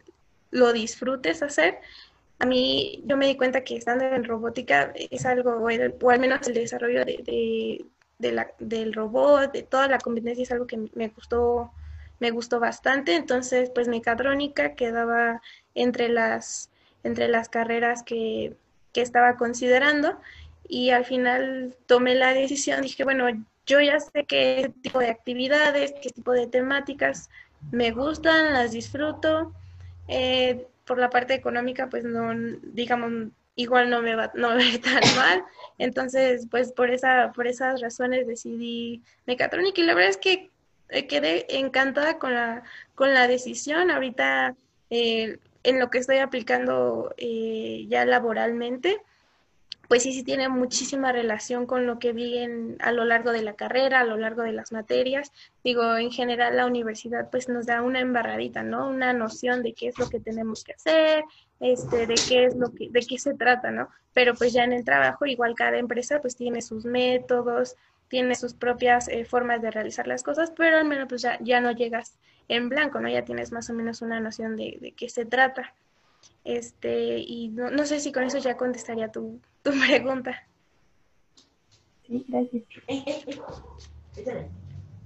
lo 0.52 0.72
disfrutes 0.72 1.44
hacer 1.44 1.80
a 2.40 2.46
mí 2.46 3.04
yo 3.06 3.18
me 3.18 3.28
di 3.28 3.36
cuenta 3.36 3.64
que 3.64 3.76
estando 3.76 4.06
en 4.06 4.24
robótica 4.24 4.94
es 4.96 5.26
algo, 5.26 5.52
o, 5.62 6.10
al 6.10 6.20
menos 6.20 6.48
el 6.48 6.54
desarrollo 6.54 7.04
de, 7.04 7.86
la, 8.18 8.52
del 8.60 8.94
robot, 8.94 9.52
de 9.52 9.64
toda 9.64 9.90
la 9.90 10.00
competencia 10.00 10.44
es 10.44 10.52
algo 10.52 10.66
que 10.66 10.90
me 10.96 11.10
gustó, 11.10 11.72
me 12.20 12.32
gustó 12.32 12.60
bastante. 12.60 13.16
Entonces, 13.16 13.72
pues 13.74 13.88
mecatrónica 13.88 14.76
quedaba 14.76 15.42
entre 15.76 16.10
las, 16.10 16.70
entre 17.04 17.28
las 17.28 17.50
carreras 17.50 18.04
que, 18.04 18.56
que 18.94 19.02
estaba 19.02 19.38
considerando 19.38 20.18
y 20.68 20.92
al 20.92 21.06
final 21.06 21.76
tomé 21.88 22.16
la 22.16 22.34
decisión, 22.34 22.82
dije, 22.82 23.04
bueno, 23.04 23.26
yo 23.66 23.82
ya 23.82 24.00
sé 24.00 24.26
qué 24.26 24.72
tipo 24.82 25.00
de 25.00 25.10
actividades, 25.10 25.94
qué 26.02 26.10
tipo 26.10 26.32
de 26.32 26.48
temáticas 26.48 27.30
me 27.72 27.92
gustan, 27.92 28.54
las 28.54 28.72
disfruto. 28.72 29.54
Eh, 30.08 30.68
por 30.86 30.98
la 30.98 31.12
parte 31.12 31.36
económica, 31.36 31.88
pues 31.88 32.04
no, 32.04 32.34
digamos, 32.64 33.30
igual 33.56 33.92
no 33.92 34.02
me 34.02 34.16
va, 34.16 34.32
no 34.34 34.56
me 34.56 34.80
tan 34.80 35.02
mal. 35.16 35.44
Entonces, 35.78 36.48
pues 36.50 36.72
por 36.72 36.90
esa, 36.90 37.32
por 37.34 37.46
esas 37.46 37.80
razones 37.80 38.26
decidí 38.26 39.04
mecatrónica 39.28 39.82
y 39.82 39.86
la 39.86 39.94
verdad 39.94 40.10
es 40.10 40.18
que 40.18 40.50
quedé 40.90 41.58
encantada 41.58 42.18
con 42.18 42.34
la, 42.34 42.64
con 42.96 43.14
la 43.14 43.28
decisión. 43.28 43.92
Ahorita 43.92 44.56
eh, 44.90 45.38
en 45.64 45.80
lo 45.80 45.90
que 45.90 46.00
estoy 46.00 46.18
aplicando 46.18 47.14
eh, 47.18 47.86
ya 47.88 48.06
laboralmente, 48.06 49.02
pues 49.90 50.04
sí, 50.04 50.14
sí 50.14 50.24
tiene 50.24 50.50
muchísima 50.50 51.12
relación 51.12 51.66
con 51.66 51.88
lo 51.88 51.98
que 51.98 52.14
vi 52.14 52.38
a 52.80 52.92
lo 52.92 53.06
largo 53.06 53.32
de 53.32 53.42
la 53.42 53.54
carrera, 53.54 54.02
a 54.02 54.04
lo 54.04 54.18
largo 54.18 54.44
de 54.44 54.52
las 54.52 54.72
materias. 54.72 55.32
Digo, 55.64 55.98
en 55.98 56.12
general 56.12 56.56
la 56.56 56.68
universidad 56.68 57.32
pues 57.32 57.50
nos 57.50 57.66
da 57.66 57.82
una 57.82 58.00
embarradita, 58.00 58.62
¿no? 58.62 58.88
Una 58.88 59.14
noción 59.14 59.64
de 59.64 59.74
qué 59.74 59.88
es 59.88 59.98
lo 59.98 60.08
que 60.08 60.20
tenemos 60.20 60.64
que 60.64 60.74
hacer, 60.74 61.24
este, 61.60 62.06
de 62.06 62.16
qué 62.28 62.46
es 62.46 62.56
lo 62.56 62.72
que, 62.72 62.90
de 62.92 63.00
qué 63.00 63.18
se 63.18 63.34
trata, 63.34 63.72
¿no? 63.72 63.90
Pero 64.14 64.36
pues 64.36 64.54
ya 64.54 64.64
en 64.64 64.74
el 64.74 64.86
trabajo, 64.86 65.26
igual 65.26 65.56
cada 65.56 65.80
empresa 65.80 66.22
pues 66.22 66.36
tiene 66.36 66.62
sus 66.62 66.86
métodos, 66.86 67.76
tiene 68.10 68.36
sus 68.36 68.54
propias 68.54 69.08
eh, 69.08 69.24
formas 69.26 69.62
de 69.62 69.72
realizar 69.72 70.08
las 70.08 70.24
cosas, 70.24 70.52
pero 70.56 70.78
al 70.78 70.86
menos 70.86 71.08
pues 71.08 71.22
ya, 71.22 71.38
ya 71.42 71.62
no 71.62 71.72
llegas 71.72 72.18
en 72.48 72.68
blanco, 72.68 73.00
¿no? 73.00 73.10
Ya 73.10 73.24
tienes 73.24 73.52
más 73.52 73.70
o 73.70 73.74
menos 73.74 74.02
una 74.02 74.20
noción 74.20 74.56
de, 74.56 74.78
de 74.82 74.92
qué 74.94 75.08
se 75.10 75.26
trata. 75.26 75.74
Este, 76.44 77.20
y 77.20 77.50
no, 77.50 77.70
no 77.70 77.86
sé 77.86 78.00
si 78.00 78.12
con 78.12 78.24
eso 78.24 78.40
ya 78.40 78.58
contestaría 78.58 79.12
tu, 79.12 79.40
tu 79.62 79.72
pregunta. 79.88 80.48
Sí, 82.08 82.26
gracias. 82.28 82.64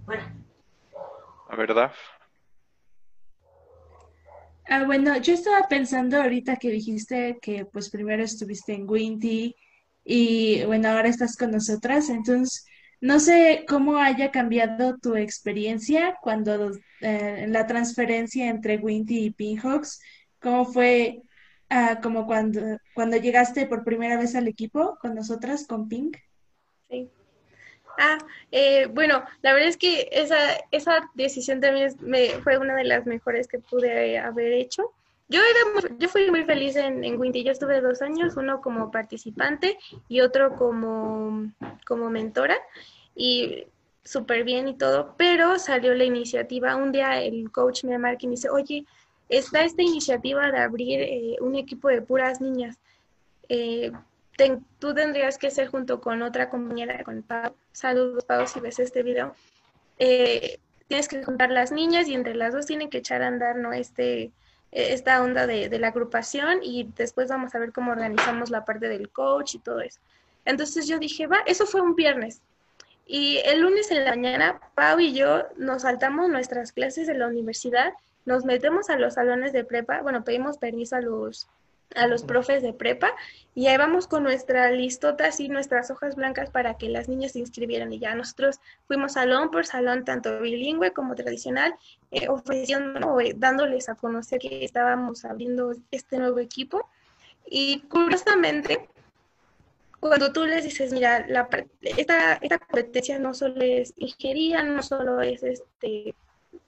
Bueno. 0.06 0.24
A 1.50 1.56
verdad. 1.56 1.92
Ah, 4.66 4.86
bueno, 4.86 5.18
yo 5.18 5.34
estaba 5.34 5.68
pensando 5.68 6.22
ahorita 6.22 6.56
que 6.56 6.70
dijiste 6.70 7.38
que 7.42 7.66
pues 7.66 7.90
primero 7.90 8.24
estuviste 8.24 8.74
en 8.74 8.90
Winty 8.90 9.54
y 10.06 10.64
bueno, 10.64 10.90
ahora 10.90 11.10
estás 11.10 11.36
con 11.36 11.52
nosotras, 11.52 12.10
entonces 12.10 12.66
no 13.04 13.20
sé 13.20 13.66
cómo 13.68 13.98
haya 13.98 14.32
cambiado 14.32 14.98
tu 14.98 15.16
experiencia 15.16 16.18
cuando 16.22 16.72
eh, 17.02 17.44
en 17.44 17.54
la 17.54 17.68
transferencia 17.68 18.50
entre 18.50 18.78
Winty 18.78 19.26
y 19.26 19.32
Pinhawks, 19.32 20.02
cómo 20.40 20.66
fue 20.66 21.22
Ah, 21.76 22.00
como 22.04 22.28
cuando, 22.28 22.62
cuando 22.94 23.18
llegaste 23.18 23.66
por 23.66 23.84
primera 23.84 24.16
vez 24.16 24.36
al 24.36 24.48
equipo 24.48 24.96
con 25.02 25.16
nosotras, 25.16 25.66
con 25.66 25.90
Pink. 25.90 26.18
Sí. 26.88 27.10
Ah, 27.98 28.20
eh, 28.52 28.86
bueno, 28.86 29.24
la 29.42 29.54
verdad 29.54 29.70
es 29.70 29.78
que 29.78 30.08
esa, 30.12 30.38
esa 30.70 31.10
decisión 31.16 31.62
también 31.62 31.92
me, 32.02 32.30
fue 32.44 32.60
una 32.60 32.76
de 32.76 32.84
las 32.84 33.08
mejores 33.08 33.48
que 33.48 33.58
pude 33.58 34.20
haber 34.20 34.54
hecho. 34.54 34.94
Yo, 35.30 35.40
era 35.40 35.90
yo 35.98 36.10
fui 36.10 36.30
muy 36.30 36.44
feliz 36.44 36.76
en, 36.76 37.04
en 37.04 37.20
Winty. 37.20 37.44
Yo 37.44 37.52
estuve 37.52 37.82
dos 37.82 38.02
años, 38.02 38.38
uno 38.38 38.62
como 38.62 38.92
participante 38.92 39.78
y 40.08 40.22
otro 40.22 40.56
como, 40.56 41.52
como 41.86 42.10
mentora. 42.10 42.58
Y 43.16 43.66
súper 44.04 44.44
bien 44.44 44.68
y 44.68 44.78
todo, 44.78 45.16
pero 45.18 45.58
salió 45.60 45.94
la 45.94 46.04
iniciativa. 46.04 46.76
Un 46.76 46.92
día 46.92 47.22
el 47.22 47.52
coach 47.52 47.84
me 47.86 47.98
marca 47.98 48.20
y 48.22 48.28
me 48.28 48.32
dice, 48.32 48.50
oye, 48.50 48.86
está 49.30 49.64
esta 49.64 49.82
iniciativa 49.82 50.52
de 50.52 50.60
abrir 50.60 51.02
eh, 51.02 51.38
un 51.42 51.56
equipo 51.56 51.88
de 51.90 52.02
puras 52.02 52.42
niñas. 52.42 52.78
Eh, 53.50 53.92
tú 54.80 54.94
tendrías 54.94 55.38
que 55.38 55.52
ser 55.52 55.68
junto 55.68 56.02
con 56.02 56.22
otra 56.22 56.50
compañera, 56.50 57.04
con 57.04 57.22
Pau, 57.24 57.56
saludos 57.72 58.26
Pau 58.26 58.48
si 58.48 58.60
ves 58.60 58.80
este 58.80 59.04
video, 59.04 59.36
eh, 60.00 60.60
tienes 60.88 61.08
que 61.08 61.24
juntar 61.24 61.52
las 61.52 61.72
niñas 61.72 62.08
y 62.08 62.16
entre 62.16 62.36
las 62.36 62.54
dos 62.54 62.66
tienen 62.66 62.90
que 62.90 62.98
echar 62.98 63.22
a 63.22 63.28
andar 63.28 63.56
¿no? 63.58 63.74
este, 63.74 64.32
esta 64.74 65.22
onda 65.22 65.48
de, 65.48 65.70
de, 65.70 65.80
la 65.80 65.90
agrupación 65.90 66.60
y 66.62 66.90
después 66.96 67.30
vamos 67.30 67.54
a 67.56 67.60
ver 67.60 67.72
cómo 67.72 67.92
organizamos 67.92 68.50
la 68.50 68.66
parte 68.66 68.90
del 68.90 69.10
coach 69.10 69.56
y 69.56 69.60
todo 69.60 69.82
eso. 69.82 70.00
Entonces 70.46 70.88
yo 70.88 71.00
dije, 71.00 71.28
va, 71.28 71.40
eso 71.46 71.66
fue 71.66 71.82
un 71.82 71.96
viernes. 71.96 72.42
Y 73.06 73.38
el 73.46 73.62
lunes 73.62 73.92
en 73.92 74.04
la 74.04 74.12
mañana, 74.12 74.60
Pau 74.76 75.00
y 75.00 75.14
yo 75.14 75.44
nos 75.58 75.84
saltamos 75.84 76.30
nuestras 76.30 76.72
clases 76.72 77.08
de 77.08 77.14
la 77.14 77.28
universidad 77.28 77.94
nos 78.26 78.46
metemos 78.46 78.90
a 78.90 78.98
los 78.98 79.16
salones 79.16 79.54
de 79.54 79.64
prepa, 79.64 80.02
bueno, 80.02 80.24
pedimos 80.24 80.58
permiso 80.58 80.96
a 80.96 81.02
los 81.02 81.48
a 81.96 82.08
los 82.08 82.24
profes 82.24 82.64
de 82.64 82.74
prepa 82.74 83.14
y 83.56 83.68
ahí 83.68 83.78
vamos 83.78 84.08
con 84.08 84.24
nuestra 84.24 84.72
listota 84.72 85.28
así, 85.28 85.48
nuestras 85.48 85.92
hojas 85.92 86.16
blancas 86.16 86.50
para 86.50 86.78
que 86.78 86.90
las 86.90 87.08
niñas 87.08 87.34
se 87.34 87.40
inscribieran. 87.40 87.94
Y 87.94 88.00
ya 88.00 88.16
nosotros 88.16 88.60
fuimos 88.88 89.14
salón 89.14 89.52
por 89.52 89.66
salón, 89.66 90.06
tanto 90.06 90.40
bilingüe 90.40 90.92
como 90.92 91.14
tradicional, 91.14 91.76
eh, 92.12 92.28
ofreciendo, 92.30 93.20
eh, 93.20 93.34
dándoles 93.36 93.90
a 93.90 93.96
conocer 93.96 94.40
que 94.40 94.66
estábamos 94.66 95.24
abriendo 95.26 95.74
este 95.92 96.18
nuevo 96.18 96.40
equipo. 96.40 96.90
Y 97.48 97.82
curiosamente 97.82 98.90
cuando 100.00 100.34
tú 100.34 100.46
les 100.46 100.64
dices, 100.64 100.92
mira, 100.92 101.26
la, 101.28 101.48
esta, 101.82 102.34
esta 102.34 102.60
competencia 102.60 103.20
no 103.20 103.34
solo 103.34 103.62
es 103.62 103.94
ingeniería, 103.96 104.64
no 104.64 104.84
solo 104.84 105.22
es 105.22 105.44
este 105.44 106.14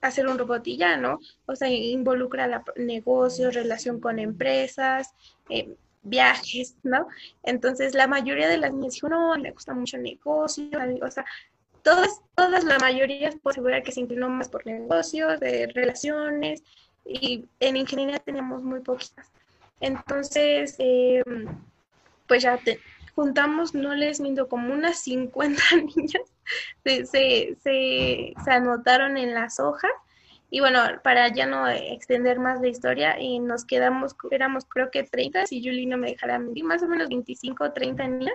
hacer 0.00 0.26
un 0.26 0.38
robot 0.38 0.66
y 0.66 0.76
ya, 0.76 0.96
¿no? 0.96 1.20
O 1.46 1.56
sea, 1.56 1.68
involucra 1.68 2.64
negocios, 2.76 3.54
relación 3.54 4.00
con 4.00 4.18
empresas, 4.18 5.12
eh, 5.48 5.74
viajes, 6.02 6.76
¿no? 6.82 7.08
Entonces, 7.42 7.94
la 7.94 8.06
mayoría 8.06 8.48
de 8.48 8.58
las 8.58 8.72
niñas 8.72 8.94
dijo, 8.94 9.08
no, 9.08 9.36
me 9.38 9.50
gusta 9.50 9.74
mucho 9.74 9.96
el 9.96 10.04
negocio, 10.04 10.68
o 11.02 11.10
sea, 11.10 11.24
todas, 11.82 12.20
todas, 12.34 12.64
la 12.64 12.78
mayoría 12.78 13.30
puedo 13.42 13.52
asegurar 13.52 13.82
que 13.82 13.92
se 13.92 14.00
inclinó 14.00 14.28
más 14.28 14.48
por 14.48 14.66
negocios, 14.66 15.40
de 15.40 15.66
relaciones, 15.68 16.62
y 17.04 17.44
en 17.60 17.76
ingeniería 17.76 18.18
tenemos 18.18 18.62
muy 18.62 18.80
poquitas. 18.80 19.30
Entonces, 19.80 20.76
em, 20.78 21.46
pues 22.26 22.42
ya 22.42 22.58
te, 22.58 22.80
juntamos, 23.14 23.74
no 23.74 23.94
les 23.94 24.20
miento, 24.20 24.48
como 24.48 24.72
unas 24.74 24.98
50 24.98 25.62
niñas 25.96 26.35
se, 26.84 27.56
se, 27.62 28.34
anotaron 28.46 29.16
en 29.16 29.34
las 29.34 29.60
hojas 29.60 29.92
y 30.48 30.60
bueno, 30.60 30.80
para 31.02 31.28
ya 31.28 31.46
no 31.46 31.68
extender 31.68 32.38
más 32.38 32.60
la 32.60 32.68
historia, 32.68 33.20
y 33.20 33.40
nos 33.40 33.64
quedamos, 33.64 34.14
éramos 34.30 34.64
creo 34.64 34.90
que 34.90 35.02
30, 35.02 35.46
si 35.46 35.62
Julie 35.62 35.86
no 35.86 35.98
me 35.98 36.10
dejara 36.10 36.38
mentir, 36.38 36.64
más 36.64 36.82
o 36.82 36.88
menos 36.88 37.08
25 37.08 37.64
o 37.64 37.72
30 37.72 38.06
niñas, 38.06 38.34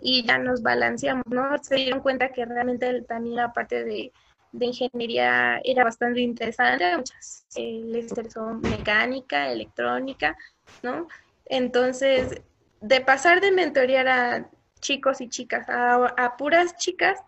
y 0.00 0.26
ya 0.26 0.38
nos 0.38 0.62
balanceamos, 0.62 1.24
¿no? 1.28 1.56
Se 1.62 1.76
dieron 1.76 2.00
cuenta 2.00 2.30
que 2.30 2.44
realmente 2.44 3.02
también 3.02 3.36
la 3.36 3.52
parte 3.52 3.84
de, 3.84 4.12
de 4.52 4.66
ingeniería 4.66 5.60
era 5.64 5.84
bastante 5.84 6.20
interesante, 6.20 6.96
muchas 6.96 7.46
eh, 7.56 7.82
les 7.84 8.08
interesó 8.08 8.54
mecánica, 8.54 9.50
electrónica, 9.50 10.36
¿no? 10.82 11.08
Entonces, 11.46 12.42
de 12.80 13.00
pasar 13.00 13.40
de 13.40 13.50
mentorear 13.50 14.08
a 14.08 14.50
chicos 14.80 15.20
y 15.20 15.28
chicas 15.28 15.66
a 15.68 16.36
puras 16.38 16.76
chicas, 16.76 17.18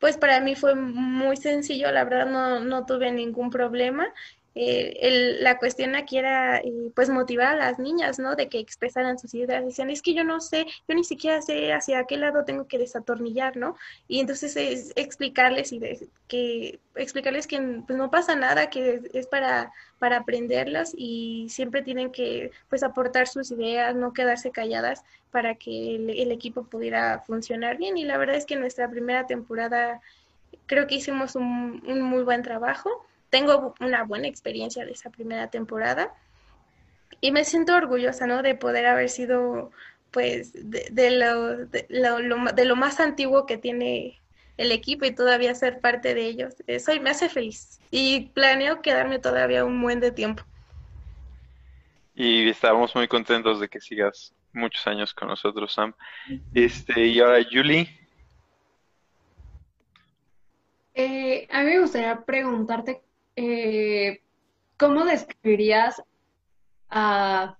pues 0.00 0.16
para 0.18 0.40
mí 0.40 0.56
fue 0.56 0.74
muy 0.74 1.36
sencillo, 1.36 1.92
la 1.92 2.04
verdad 2.04 2.26
no, 2.26 2.60
no 2.60 2.86
tuve 2.86 3.12
ningún 3.12 3.50
problema 3.50 4.12
eh, 4.56 4.96
el, 5.00 5.44
la 5.44 5.58
cuestión 5.58 5.94
aquí 5.94 6.18
era 6.18 6.58
eh, 6.58 6.90
pues 6.94 7.08
motivar 7.08 7.54
a 7.54 7.56
las 7.56 7.78
niñas, 7.78 8.18
¿no? 8.18 8.34
De 8.34 8.48
que 8.48 8.58
expresaran 8.58 9.18
sus 9.18 9.32
ideas. 9.34 9.64
Decían, 9.64 9.90
es 9.90 10.02
que 10.02 10.12
yo 10.12 10.24
no 10.24 10.40
sé, 10.40 10.66
yo 10.88 10.94
ni 10.94 11.04
siquiera 11.04 11.40
sé 11.40 11.72
hacia 11.72 12.04
qué 12.04 12.16
lado 12.16 12.44
tengo 12.44 12.66
que 12.66 12.78
desatornillar, 12.78 13.56
¿no? 13.56 13.76
Y 14.08 14.18
entonces 14.20 14.56
es 14.56 14.92
explicarles 14.96 15.72
y 15.72 15.80
que 16.26 16.80
explicarles 16.96 17.46
que 17.46 17.60
pues, 17.86 17.96
no 17.96 18.10
pasa 18.10 18.34
nada, 18.34 18.70
que 18.70 19.02
es 19.12 19.26
para, 19.28 19.72
para 20.00 20.18
aprenderlas 20.18 20.94
y 20.96 21.46
siempre 21.48 21.82
tienen 21.82 22.10
que 22.10 22.50
pues 22.68 22.82
aportar 22.82 23.28
sus 23.28 23.52
ideas, 23.52 23.94
no 23.94 24.12
quedarse 24.12 24.50
calladas 24.50 25.04
para 25.30 25.54
que 25.54 25.94
el, 25.94 26.10
el 26.10 26.32
equipo 26.32 26.64
pudiera 26.64 27.20
funcionar 27.20 27.76
bien. 27.76 27.96
Y 27.96 28.04
la 28.04 28.18
verdad 28.18 28.36
es 28.36 28.46
que 28.46 28.56
nuestra 28.56 28.90
primera 28.90 29.28
temporada 29.28 30.00
creo 30.66 30.88
que 30.88 30.96
hicimos 30.96 31.36
un, 31.36 31.82
un 31.86 32.02
muy 32.02 32.24
buen 32.24 32.42
trabajo 32.42 33.06
tengo 33.30 33.74
una 33.80 34.04
buena 34.04 34.28
experiencia 34.28 34.84
de 34.84 34.92
esa 34.92 35.10
primera 35.10 35.48
temporada 35.48 36.12
y 37.20 37.32
me 37.32 37.44
siento 37.44 37.74
orgullosa, 37.74 38.26
¿no? 38.26 38.42
De 38.42 38.54
poder 38.54 38.86
haber 38.86 39.08
sido, 39.08 39.70
pues, 40.10 40.52
de, 40.54 41.10
lo, 41.10 41.66
de, 41.66 41.86
lo, 41.88 42.52
de 42.52 42.64
lo 42.64 42.76
más 42.76 43.00
antiguo 43.00 43.46
que 43.46 43.56
tiene 43.56 44.20
el 44.56 44.72
equipo 44.72 45.06
y 45.06 45.14
todavía 45.14 45.54
ser 45.54 45.80
parte 45.80 46.14
de 46.14 46.26
ellos. 46.26 46.54
Eso 46.66 46.92
me 47.00 47.10
hace 47.10 47.28
feliz 47.28 47.80
y 47.90 48.26
planeo 48.34 48.82
quedarme 48.82 49.18
todavía 49.18 49.64
un 49.64 49.80
buen 49.80 50.00
de 50.00 50.12
tiempo. 50.12 50.42
Y 52.14 52.48
estamos 52.48 52.94
muy 52.94 53.08
contentos 53.08 53.60
de 53.60 53.68
que 53.68 53.80
sigas 53.80 54.34
muchos 54.52 54.86
años 54.86 55.14
con 55.14 55.28
nosotros, 55.28 55.72
Sam. 55.72 55.94
Este, 56.52 57.06
y 57.06 57.20
ahora, 57.20 57.38
Julie. 57.50 57.88
Eh, 60.94 61.46
a 61.50 61.62
mí 61.62 61.70
me 61.70 61.80
gustaría 61.80 62.20
preguntarte 62.22 63.00
eh, 63.40 64.22
¿cómo 64.76 65.04
describirías 65.04 66.02
a, 66.90 67.56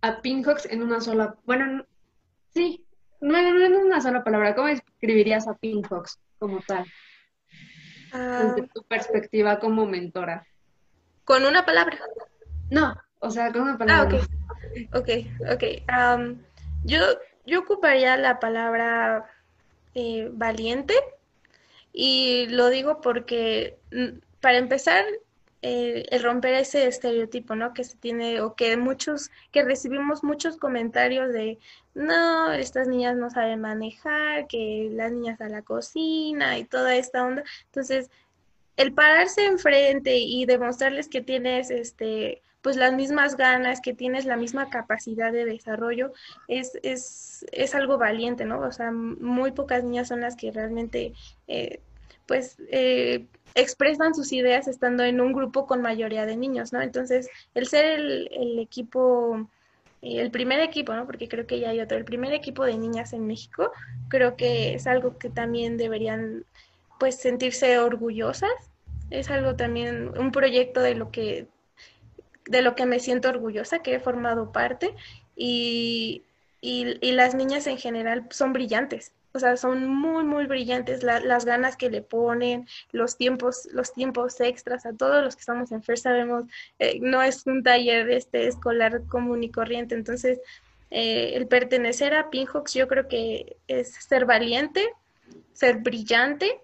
a 0.00 0.22
Pinhawks 0.22 0.66
en 0.66 0.82
una 0.82 1.00
sola, 1.00 1.36
bueno, 1.44 1.84
sí, 2.54 2.84
no, 3.20 3.36
en 3.36 3.74
una 3.74 4.00
sola 4.00 4.22
palabra, 4.22 4.54
¿cómo 4.54 4.68
describirías 4.68 5.48
a 5.48 5.54
Pinhawks 5.54 6.20
como 6.38 6.60
tal? 6.60 6.84
Ah. 8.12 8.44
Desde 8.54 8.68
tu 8.68 8.84
perspectiva 8.84 9.58
como 9.58 9.84
mentora. 9.84 10.46
¿Con 11.24 11.44
una 11.44 11.66
palabra? 11.66 11.98
No, 12.70 12.94
o 13.18 13.30
sea, 13.30 13.52
con 13.52 13.62
una 13.62 13.76
palabra. 13.76 14.20
Ah, 14.92 14.94
ok, 14.94 14.94
ok, 14.94 15.08
ok. 15.52 15.64
yo, 16.84 17.00
yo 17.46 17.60
ocuparía 17.60 18.16
la 18.16 18.38
palabra 18.38 19.28
eh, 19.94 20.30
valiente 20.32 20.94
y 21.92 22.46
lo 22.50 22.68
digo 22.68 23.00
porque 23.00 23.78
para 24.48 24.60
empezar, 24.60 25.04
eh, 25.60 26.06
el 26.08 26.22
romper 26.22 26.54
ese 26.54 26.86
estereotipo, 26.86 27.54
¿no? 27.54 27.74
Que 27.74 27.84
se 27.84 27.98
tiene, 27.98 28.40
o 28.40 28.54
que 28.54 28.78
muchos, 28.78 29.30
que 29.52 29.62
recibimos 29.62 30.24
muchos 30.24 30.56
comentarios 30.56 31.34
de, 31.34 31.58
no, 31.92 32.50
estas 32.54 32.88
niñas 32.88 33.14
no 33.14 33.28
saben 33.28 33.60
manejar, 33.60 34.46
que 34.46 34.88
las 34.90 35.12
niñas 35.12 35.38
a 35.42 35.50
la 35.50 35.60
cocina 35.60 36.56
y 36.56 36.64
toda 36.64 36.96
esta 36.96 37.26
onda. 37.26 37.44
Entonces, 37.66 38.10
el 38.78 38.94
pararse 38.94 39.44
enfrente 39.44 40.16
y 40.16 40.46
demostrarles 40.46 41.08
que 41.08 41.20
tienes, 41.20 41.70
este, 41.70 42.40
pues 42.62 42.76
las 42.76 42.94
mismas 42.94 43.36
ganas, 43.36 43.82
que 43.82 43.92
tienes 43.92 44.24
la 44.24 44.38
misma 44.38 44.70
capacidad 44.70 45.30
de 45.30 45.44
desarrollo, 45.44 46.14
es, 46.46 46.78
es, 46.82 47.44
es 47.52 47.74
algo 47.74 47.98
valiente, 47.98 48.46
¿no? 48.46 48.60
O 48.60 48.72
sea, 48.72 48.92
muy 48.92 49.52
pocas 49.52 49.84
niñas 49.84 50.08
son 50.08 50.22
las 50.22 50.36
que 50.36 50.50
realmente, 50.52 51.12
eh, 51.48 51.80
pues, 52.28 52.58
eh, 52.70 53.26
expresan 53.54 54.14
sus 54.14 54.32
ideas 54.32 54.68
estando 54.68 55.02
en 55.02 55.20
un 55.20 55.32
grupo 55.32 55.66
con 55.66 55.82
mayoría 55.82 56.26
de 56.26 56.36
niños, 56.36 56.72
¿no? 56.72 56.80
Entonces, 56.80 57.28
el 57.54 57.66
ser 57.66 57.98
el, 57.98 58.58
equipo, 58.60 59.48
eh, 60.02 60.20
el 60.20 60.30
primer 60.30 60.60
equipo, 60.60 60.94
¿no? 60.94 61.06
Porque 61.06 61.26
creo 61.26 61.46
que 61.46 61.58
ya 61.58 61.70
hay 61.70 61.80
otro, 61.80 61.96
el 61.96 62.04
primer 62.04 62.32
equipo 62.34 62.64
de 62.64 62.76
niñas 62.78 63.14
en 63.14 63.26
México, 63.26 63.72
creo 64.08 64.36
que 64.36 64.74
es 64.74 64.86
algo 64.86 65.18
que 65.18 65.30
también 65.30 65.78
deberían, 65.78 66.44
pues, 67.00 67.16
sentirse 67.16 67.78
orgullosas. 67.78 68.52
Es 69.10 69.30
algo 69.30 69.56
también, 69.56 70.16
un 70.18 70.30
proyecto 70.30 70.82
de 70.82 70.94
lo 70.94 71.10
que, 71.10 71.48
de 72.44 72.62
lo 72.62 72.74
que 72.74 72.86
me 72.86 73.00
siento 73.00 73.30
orgullosa, 73.30 73.80
que 73.80 73.94
he 73.94 74.00
formado 74.00 74.52
parte, 74.52 74.94
y, 75.34 76.24
y 76.60 77.12
las 77.12 77.34
niñas 77.34 77.66
en 77.66 77.78
general 77.78 78.26
son 78.30 78.52
brillantes 78.52 79.12
o 79.38 79.40
sea, 79.40 79.56
son 79.56 79.86
muy, 79.86 80.24
muy 80.24 80.46
brillantes 80.46 81.04
las 81.04 81.44
ganas 81.44 81.76
que 81.76 81.90
le 81.90 82.02
ponen, 82.02 82.66
los 82.90 83.16
tiempos, 83.16 83.68
los 83.72 83.92
tiempos 83.92 84.40
extras. 84.40 84.84
A 84.84 84.92
todos 84.92 85.22
los 85.22 85.36
que 85.36 85.40
estamos 85.40 85.70
en 85.70 85.80
FER 85.80 85.96
sabemos, 85.96 86.44
eh, 86.80 86.98
no 87.00 87.22
es 87.22 87.46
un 87.46 87.62
taller 87.62 88.10
este 88.10 88.48
escolar 88.48 89.04
común 89.06 89.44
y 89.44 89.50
corriente. 89.50 89.94
Entonces, 89.94 90.40
eh, 90.90 91.34
el 91.34 91.46
pertenecer 91.46 92.14
a 92.14 92.30
Pinhawks 92.30 92.74
yo 92.74 92.88
creo 92.88 93.06
que 93.06 93.56
es 93.68 93.94
ser 93.94 94.24
valiente, 94.24 94.84
ser 95.52 95.76
brillante 95.76 96.60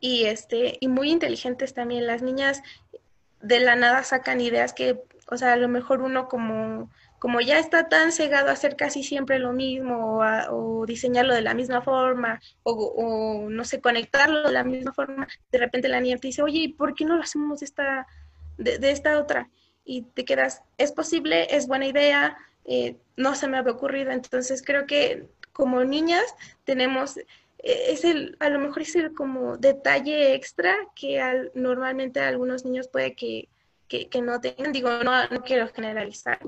y, 0.00 0.24
este, 0.24 0.78
y 0.80 0.88
muy 0.88 1.10
inteligentes 1.10 1.74
también. 1.74 2.06
Las 2.06 2.22
niñas 2.22 2.62
de 3.42 3.60
la 3.60 3.76
nada 3.76 4.02
sacan 4.02 4.40
ideas 4.40 4.72
que, 4.72 4.98
o 5.26 5.36
sea, 5.36 5.52
a 5.54 5.56
lo 5.56 5.68
mejor 5.68 6.02
uno 6.02 6.28
como 6.28 6.90
como 7.18 7.40
ya 7.40 7.58
está 7.58 7.88
tan 7.88 8.12
cegado 8.12 8.48
a 8.48 8.52
hacer 8.52 8.76
casi 8.76 9.02
siempre 9.02 9.38
lo 9.38 9.52
mismo 9.52 10.20
o, 10.50 10.86
diseñarlo 10.86 11.34
de 11.34 11.42
la 11.42 11.54
misma 11.54 11.82
forma 11.82 12.40
o, 12.62 13.48
no 13.50 13.64
sé, 13.64 13.80
conectarlo 13.80 14.46
de 14.46 14.52
la 14.52 14.64
misma 14.64 14.92
forma, 14.92 15.26
de 15.50 15.58
repente 15.58 15.88
la 15.88 16.00
niña 16.00 16.18
te 16.18 16.28
dice, 16.28 16.42
oye, 16.42 16.58
¿y 16.58 16.68
por 16.68 16.94
qué 16.94 17.04
no 17.04 17.16
lo 17.16 17.22
hacemos 17.22 17.60
de 17.60 17.66
esta, 17.66 18.06
de, 18.58 18.90
esta 18.90 19.18
otra? 19.18 19.48
Y 19.84 20.02
te 20.02 20.24
quedas, 20.24 20.62
es 20.78 20.92
posible, 20.92 21.54
es 21.54 21.66
buena 21.66 21.86
idea, 21.86 22.36
eh, 22.64 22.96
no 23.16 23.34
se 23.34 23.48
me 23.48 23.56
había 23.56 23.72
ocurrido. 23.72 24.10
Entonces 24.10 24.62
creo 24.64 24.86
que 24.86 25.26
como 25.52 25.82
niñas 25.84 26.24
tenemos, 26.64 27.16
eh, 27.16 27.24
es 27.60 28.04
el, 28.04 28.36
a 28.40 28.50
lo 28.50 28.58
mejor 28.58 28.82
es 28.82 28.94
el 28.94 29.14
como 29.14 29.56
detalle 29.56 30.34
extra 30.34 30.76
que 30.94 31.20
al, 31.20 31.50
normalmente 31.54 32.20
algunos 32.20 32.64
niños 32.64 32.88
puede 32.88 33.14
que, 33.14 33.48
que, 33.88 34.08
no 34.22 34.40
tengan, 34.40 34.72
digo, 34.72 34.90
no, 35.02 35.28
no 35.28 35.42
quiero 35.42 35.68
generalizar, 35.68 36.38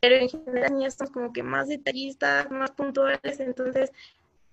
pero 0.00 0.16
en 0.16 0.28
general 0.28 0.74
niñas 0.74 0.94
somos 0.94 1.12
como 1.12 1.32
que 1.32 1.42
más 1.42 1.68
detallistas, 1.68 2.50
más 2.50 2.70
puntuales, 2.72 3.40
entonces 3.40 3.90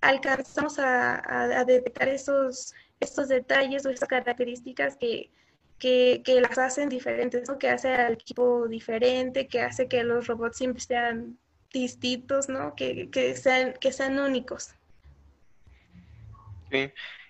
alcanzamos 0.00 0.78
a, 0.78 1.64
detectar 1.66 2.08
esos, 2.08 2.74
estos 3.00 3.28
detalles 3.28 3.84
o 3.86 3.90
esas 3.90 4.08
características 4.08 4.96
que, 4.96 5.30
que, 5.78 6.22
las 6.40 6.58
hacen 6.58 6.88
diferentes, 6.88 7.48
¿no? 7.48 7.58
que 7.58 7.68
hace 7.68 7.92
al 7.92 8.14
equipo 8.14 8.66
diferente, 8.68 9.46
que 9.46 9.60
hace 9.60 9.88
que 9.88 10.04
los 10.04 10.26
robots 10.26 10.56
siempre 10.56 10.80
sean 10.80 11.38
distintos, 11.72 12.48
¿no? 12.48 12.74
que, 12.74 13.10
que, 13.10 13.36
sean, 13.36 13.74
que 13.80 13.92
sean 13.92 14.18
únicos. 14.18 14.74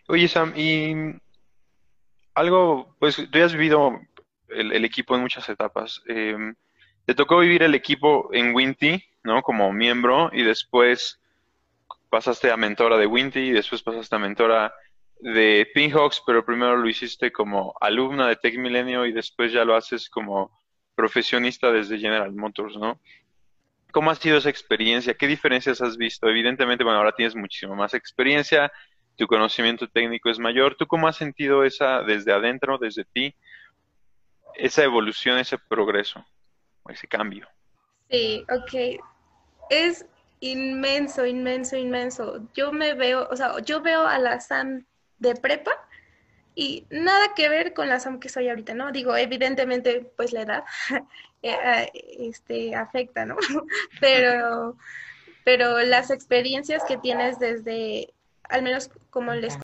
Oye, 0.09 0.29
Sam, 0.29 0.53
y 0.57 1.21
algo, 2.35 2.95
pues 2.99 3.17
tú 3.17 3.43
has 3.43 3.53
vivido 3.53 4.01
el, 4.55 4.85
equipo 4.85 5.15
en 5.15 5.23
muchas 5.23 5.49
etapas. 5.49 6.03
Eh, 6.09 6.37
te 7.05 7.15
tocó 7.15 7.39
vivir 7.39 7.63
el 7.63 7.75
equipo 7.75 8.31
en 8.33 8.55
Winty, 8.55 9.03
¿no? 9.25 9.43
Como 9.43 9.73
miembro 9.73 10.31
y 10.33 10.43
después 10.43 11.21
pasaste 12.11 12.51
a 12.51 12.57
mentora 12.57 12.97
de 12.97 13.07
Winty 13.07 13.41
y 13.41 13.51
después 13.53 13.83
pasaste 13.83 14.15
a 14.17 14.19
mentora 14.19 14.75
de 15.21 15.69
Pinhawks, 15.73 16.23
pero 16.27 16.45
primero 16.45 16.77
lo 16.77 16.89
hiciste 16.89 17.33
como 17.33 17.75
alumna 17.81 18.29
de 18.29 18.37
Tech 18.37 18.57
Milenio 18.59 19.07
y 19.07 19.13
después 19.13 19.53
ya 19.53 19.65
lo 19.65 19.77
haces 19.77 20.11
como 20.11 20.59
profesionista 20.95 21.73
desde 21.73 21.99
General 21.99 22.33
Motors, 22.33 22.77
¿no? 22.77 23.01
¿Cómo 23.93 24.11
ha 24.11 24.15
sido 24.15 24.39
esa 24.39 24.51
experiencia? 24.51 25.15
¿Qué 25.15 25.27
diferencias 25.27 25.81
has 25.81 25.97
visto? 25.97 26.29
Evidentemente, 26.29 26.83
bueno, 26.83 26.99
ahora 26.99 27.13
tienes 27.13 27.37
muchísimo 27.37 27.75
más 27.77 27.95
experiencia, 27.95 28.73
tu 29.17 29.27
conocimiento 29.27 29.87
técnico 29.89 30.31
es 30.31 30.39
mayor. 30.39 30.77
¿Tú 30.77 30.87
cómo 30.87 31.09
has 31.09 31.17
sentido 31.17 31.65
esa 31.65 32.03
desde 32.03 32.33
adentro, 32.33 32.79
desde 32.79 33.05
ti, 33.05 33.35
esa 34.57 34.85
evolución, 34.85 35.39
ese 35.39 35.59
progreso? 35.59 36.25
ese 36.91 37.07
cambio. 37.07 37.49
Sí, 38.11 38.45
ok. 38.51 39.01
Es, 39.71 40.05
inmenso, 40.41 41.25
inmenso, 41.25 41.77
inmenso. 41.77 42.49
Yo 42.55 42.73
me 42.73 42.95
veo, 42.95 43.29
o 43.31 43.37
sea, 43.37 43.61
yo 43.61 43.81
veo 43.81 44.07
a 44.07 44.19
la 44.19 44.41
Sam 44.41 44.85
de 45.19 45.37
prepa 45.37 45.71
y 46.55 46.87
nada 46.91 47.35
que 47.35 47.49
ver 47.49 47.73
con 47.73 47.89
la 47.89 48.01
Sam 48.01 48.19
que 48.19 48.29
soy 48.29 48.49
ahorita, 48.49 48.75
¿no? 48.75 48.93
Digo, 48.93 49.17
evidentemente, 49.17 50.01
pues 50.17 50.33
la 50.33 50.43
edad 50.43 50.65
eh, 51.43 51.57
eh, 51.65 51.91
este, 52.19 52.75
afecta, 52.75 53.25
¿no? 53.25 53.37
pero, 54.01 54.77
pero 55.45 55.81
las 55.83 56.11
experiencias 56.11 56.83
que 56.85 56.99
tienes 56.99 57.39
desde, 57.39 58.13
al 58.49 58.63
menos 58.63 58.91
como 59.11 59.33
les 59.35 59.57